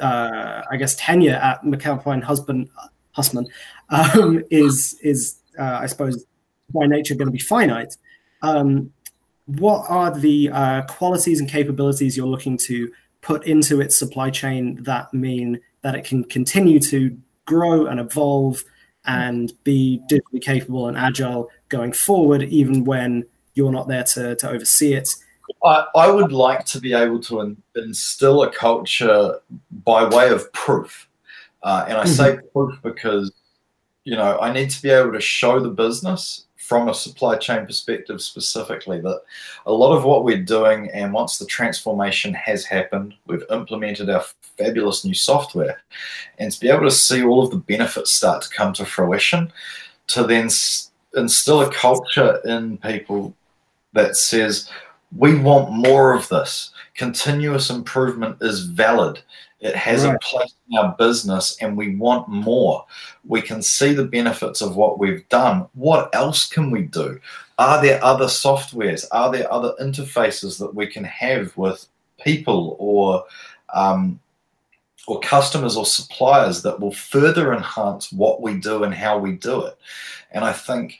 [0.00, 2.68] uh, I guess tenure at McAlpine Hussmann
[3.16, 3.46] Hussmann
[3.88, 6.24] um, is is uh, I suppose
[6.72, 7.96] by nature going to be finite.
[8.42, 8.92] Um,
[9.46, 12.92] what are the uh, qualities and capabilities you're looking to
[13.22, 18.62] put into its supply chain that mean that it can continue to grow and evolve
[19.06, 24.50] and be digitally capable and agile going forward, even when you're not there to, to
[24.50, 25.08] oversee it?
[25.64, 29.38] I, I would like to be able to in, instill a culture
[29.84, 31.05] by way of proof.
[31.66, 32.12] Uh, and I mm-hmm.
[32.12, 33.32] say proof because,
[34.04, 37.66] you know, I need to be able to show the business from a supply chain
[37.66, 39.20] perspective specifically that
[39.66, 44.24] a lot of what we're doing and once the transformation has happened we've implemented our
[44.56, 45.80] fabulous new software.
[46.38, 49.52] And to be able to see all of the benefits start to come to fruition
[50.08, 50.48] to then
[51.16, 53.34] instill a culture in people
[53.92, 54.70] that says
[55.16, 56.70] we want more of this.
[56.94, 59.20] Continuous improvement is valid
[59.60, 60.14] it has right.
[60.14, 62.84] a place in our business and we want more.
[63.24, 65.66] We can see the benefits of what we've done.
[65.74, 67.18] What else can we do?
[67.58, 69.06] Are there other softwares?
[69.12, 71.86] Are there other interfaces that we can have with
[72.22, 73.24] people or
[73.72, 74.20] um,
[75.08, 79.64] or customers or suppliers that will further enhance what we do and how we do
[79.64, 79.78] it?
[80.32, 80.98] And I think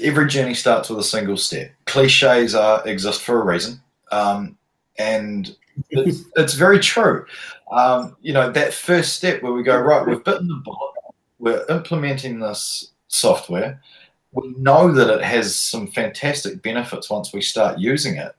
[0.00, 1.72] every journey starts with a single step.
[1.86, 3.80] Cliches are exist for a reason.
[4.12, 4.56] Um,
[4.98, 5.56] and
[5.90, 7.26] it's, it's very true.
[7.70, 10.92] Um, you know, that first step where we go, right, we've bitten the bullet,
[11.38, 13.80] we're implementing this software,
[14.32, 18.34] we know that it has some fantastic benefits once we start using it,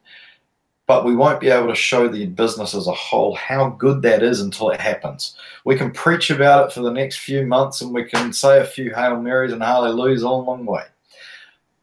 [0.88, 4.24] but we won't be able to show the business as a whole how good that
[4.24, 5.36] is until it happens.
[5.66, 8.66] We can preach about it for the next few months and we can say a
[8.66, 10.84] few Hail Marys and Hallelujahs all along the way.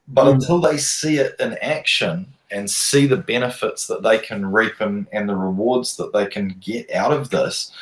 [0.08, 0.34] But mm.
[0.34, 5.06] until they see it in action, and see the benefits that they can reap and,
[5.12, 7.72] and the rewards that they can get out of this,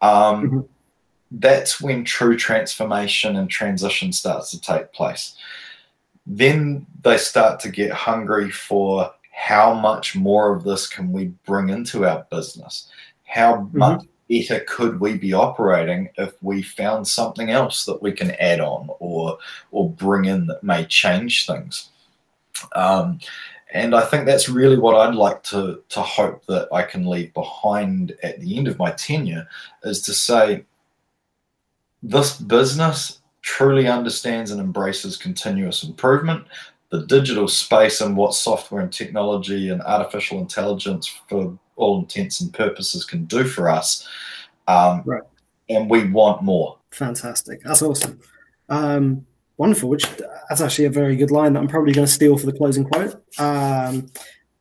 [0.00, 0.60] um, mm-hmm.
[1.32, 5.36] that's when true transformation and transition starts to take place.
[6.26, 11.70] Then they start to get hungry for how much more of this can we bring
[11.70, 12.88] into our business?
[13.24, 13.78] How mm-hmm.
[13.78, 18.60] much better could we be operating if we found something else that we can add
[18.60, 19.38] on or
[19.70, 21.88] or bring in that may change things?
[22.76, 23.18] Um,
[23.72, 27.32] and I think that's really what I'd like to to hope that I can leave
[27.34, 29.48] behind at the end of my tenure
[29.82, 30.64] is to say
[32.02, 36.46] this business truly understands and embraces continuous improvement.
[36.90, 42.52] The digital space and what software and technology and artificial intelligence, for all intents and
[42.52, 44.06] purposes, can do for us.
[44.68, 45.22] Um, right.
[45.70, 46.76] And we want more.
[46.90, 47.62] Fantastic.
[47.62, 48.20] That's awesome.
[48.68, 49.26] Um,
[49.62, 49.88] wonderful.
[49.88, 50.04] Which
[50.48, 52.84] that's actually a very good line that I'm probably going to steal for the closing
[52.84, 53.14] quote.
[53.38, 54.08] Um,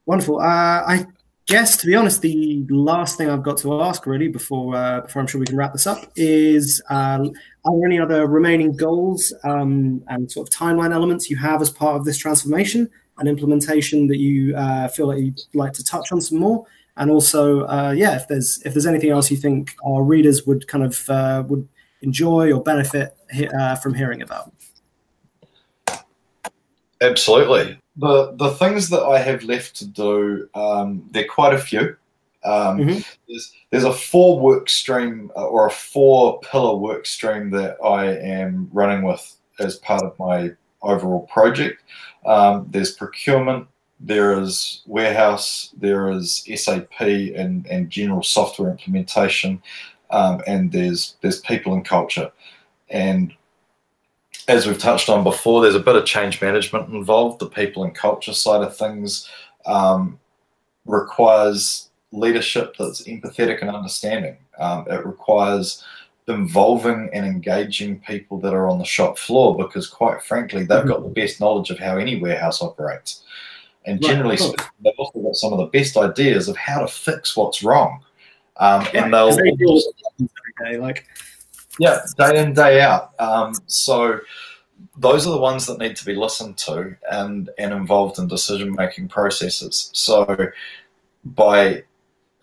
[0.06, 0.40] wonderful.
[0.40, 1.06] Uh, I
[1.48, 5.22] guess, to be honest, the last thing I've got to ask really before uh, before
[5.22, 7.20] I'm sure we can wrap this up is: uh,
[7.66, 11.72] Are there any other remaining goals um, and sort of timeline elements you have as
[11.72, 12.88] part of this transformation
[13.18, 16.64] and implementation that you uh, feel like you'd like to touch on some more?
[16.96, 20.68] And also, uh, yeah, if there's if there's anything else you think our readers would
[20.68, 21.68] kind of uh, would
[22.04, 23.16] enjoy or benefit
[23.82, 24.54] from hearing about.
[27.02, 27.78] Absolutely.
[27.98, 31.96] The the things that I have left to do, um, there are quite a few.
[32.44, 33.00] Um, mm-hmm.
[33.28, 38.16] there's, there's a four work stream uh, or a four pillar work stream that I
[38.16, 41.84] am running with as part of my overall project.
[42.26, 43.68] Um, there's procurement,
[44.00, 49.62] there is warehouse, there is SAP and, and general software implementation,
[50.10, 52.32] um, and there's there's people and culture.
[52.90, 53.34] And
[54.52, 57.40] as we've touched on before, there's a bit of change management involved.
[57.40, 59.30] The people and culture side of things
[59.66, 60.20] um,
[60.86, 64.38] requires leadership that's empathetic and understanding.
[64.60, 65.84] Um, it requires
[66.28, 71.04] involving and engaging people that are on the shop floor because, quite frankly, they've got
[71.04, 73.24] the best knowledge of how any warehouse operates.
[73.86, 77.36] And generally, right, they've also got some of the best ideas of how to fix
[77.36, 78.04] what's wrong.
[78.58, 81.08] Um, right, and they'll they every day, like
[81.80, 83.12] yeah, day in day out.
[83.20, 84.20] Um, so
[84.98, 88.74] those are the ones that need to be listened to and and involved in decision
[88.74, 89.90] making processes.
[89.94, 90.48] So
[91.24, 91.84] by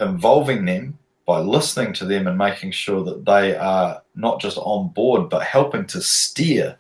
[0.01, 4.89] involving them, by listening to them, and making sure that they are not just on
[4.89, 6.77] board but helping to steer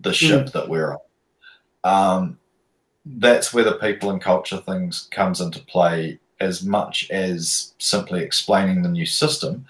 [0.00, 0.52] the ship mm.
[0.52, 1.00] that we're on.
[1.84, 2.38] Um,
[3.04, 8.82] that's where the people and culture things comes into play as much as simply explaining
[8.82, 9.64] the new system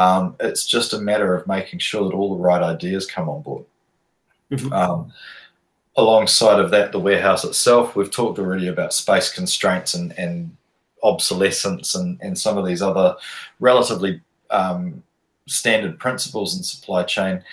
[0.00, 3.42] um, it's just a matter of making sure that all the right ideas come on
[3.42, 3.66] board.
[4.50, 4.72] Mm-hmm.
[4.72, 5.12] Um,
[5.94, 10.56] alongside of that, the warehouse itself, we've talked already about space constraints and, and
[11.02, 13.14] obsolescence and, and some of these other
[13.58, 15.02] relatively um,
[15.46, 17.44] standard principles in supply chain.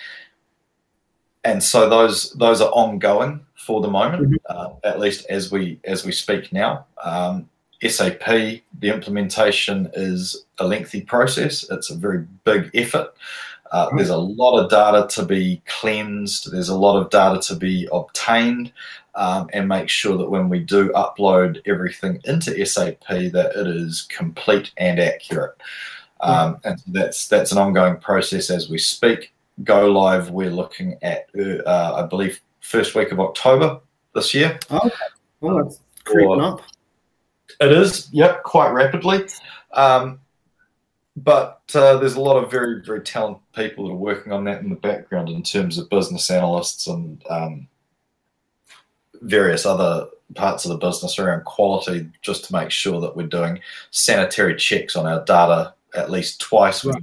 [1.44, 4.36] And so those those are ongoing for the moment, mm-hmm.
[4.48, 6.86] uh, at least as we as we speak now.
[7.04, 7.50] Um,
[7.86, 11.64] SAP, the implementation is a lengthy process.
[11.70, 13.14] It's a very big effort.
[13.70, 16.50] Uh, there's a lot of data to be cleansed.
[16.50, 18.72] There's a lot of data to be obtained,
[19.14, 24.06] um, and make sure that when we do upload everything into SAP, that it is
[24.08, 25.56] complete and accurate.
[26.20, 29.32] Um, and that's that's an ongoing process as we speak.
[29.62, 30.30] Go live.
[30.30, 33.80] We're looking at, uh, I believe, first week of October
[34.14, 34.58] this year.
[34.70, 34.90] Oh,
[35.40, 36.62] well, that's creeping up.
[37.60, 39.26] It is, yep, quite rapidly.
[39.72, 40.20] Um,
[41.16, 44.62] but uh, there's a lot of very, very talented people that are working on that
[44.62, 47.66] in the background in terms of business analysts and um,
[49.22, 53.58] various other parts of the business around quality, just to make sure that we're doing
[53.90, 56.84] sanitary checks on our data at least twice.
[56.84, 57.02] Right.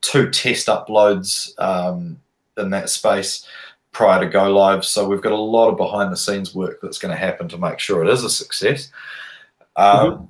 [0.00, 2.20] Two test uploads um,
[2.56, 3.46] in that space
[3.92, 4.84] prior to go live.
[4.84, 7.58] So we've got a lot of behind the scenes work that's going to happen to
[7.58, 8.90] make sure it is a success.
[9.78, 10.24] Um, mm-hmm.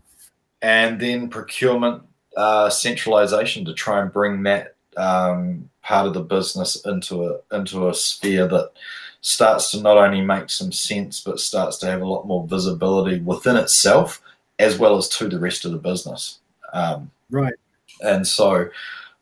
[0.61, 2.03] And then procurement
[2.37, 7.89] uh, centralization to try and bring that um, part of the business into a into
[7.89, 8.73] a sphere that
[9.21, 13.19] starts to not only make some sense but starts to have a lot more visibility
[13.21, 14.23] within itself
[14.59, 16.39] as well as to the rest of the business.
[16.73, 17.55] Um, right.
[18.03, 18.69] And so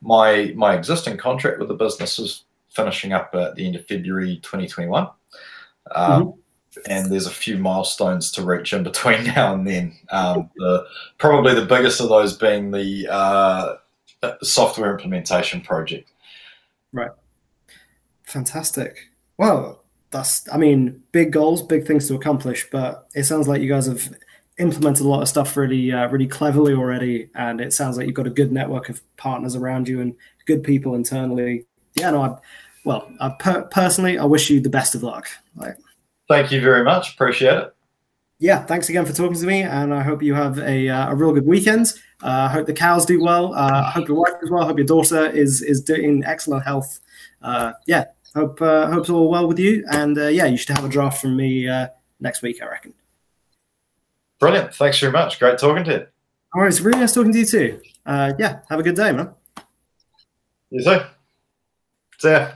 [0.03, 4.37] my my existing contract with the business is finishing up at the end of February
[4.43, 5.09] 2021.
[5.95, 6.41] Um, mm-hmm
[6.89, 9.97] and there's a few milestones to reach in between now and then.
[10.11, 10.87] Um, the,
[11.19, 13.77] probably the biggest of those being the uh,
[14.43, 16.11] software implementation project.
[16.93, 17.11] Right.
[18.25, 19.11] Fantastic.
[19.39, 23.69] Well, that's, I mean, big goals, big things to accomplish, but it sounds like you
[23.69, 24.15] guys have
[24.59, 27.29] implemented a lot of stuff really, uh, really cleverly already.
[27.35, 30.15] And it sounds like you've got a good network of partners around you and
[30.47, 31.67] good people internally.
[31.95, 32.37] Yeah, no, I,
[32.85, 35.29] well, I per- personally, I wish you the best of luck.
[35.57, 35.77] Like,
[36.29, 37.15] Thank you very much.
[37.15, 37.73] Appreciate it.
[38.39, 41.15] Yeah, thanks again for talking to me, and I hope you have a, uh, a
[41.15, 41.95] real good weekend.
[42.23, 43.55] Uh, I hope the cows do well.
[43.55, 44.63] Uh, I hope your wife as well.
[44.63, 47.01] I hope your daughter is is doing excellent health.
[47.41, 48.05] Uh, yeah,
[48.35, 49.87] hope uh, hope it's all well with you.
[49.91, 51.67] And uh, yeah, you should have a draft from me
[52.21, 52.93] next week, I reckon.
[54.39, 54.75] Brilliant.
[54.75, 55.39] Thanks very much.
[55.39, 56.07] Great talking to you.
[56.55, 57.81] All right, it's really nice talking to you too.
[58.05, 59.31] Uh, yeah, have a good day, man.
[60.71, 61.01] You too.
[62.19, 62.53] See ya.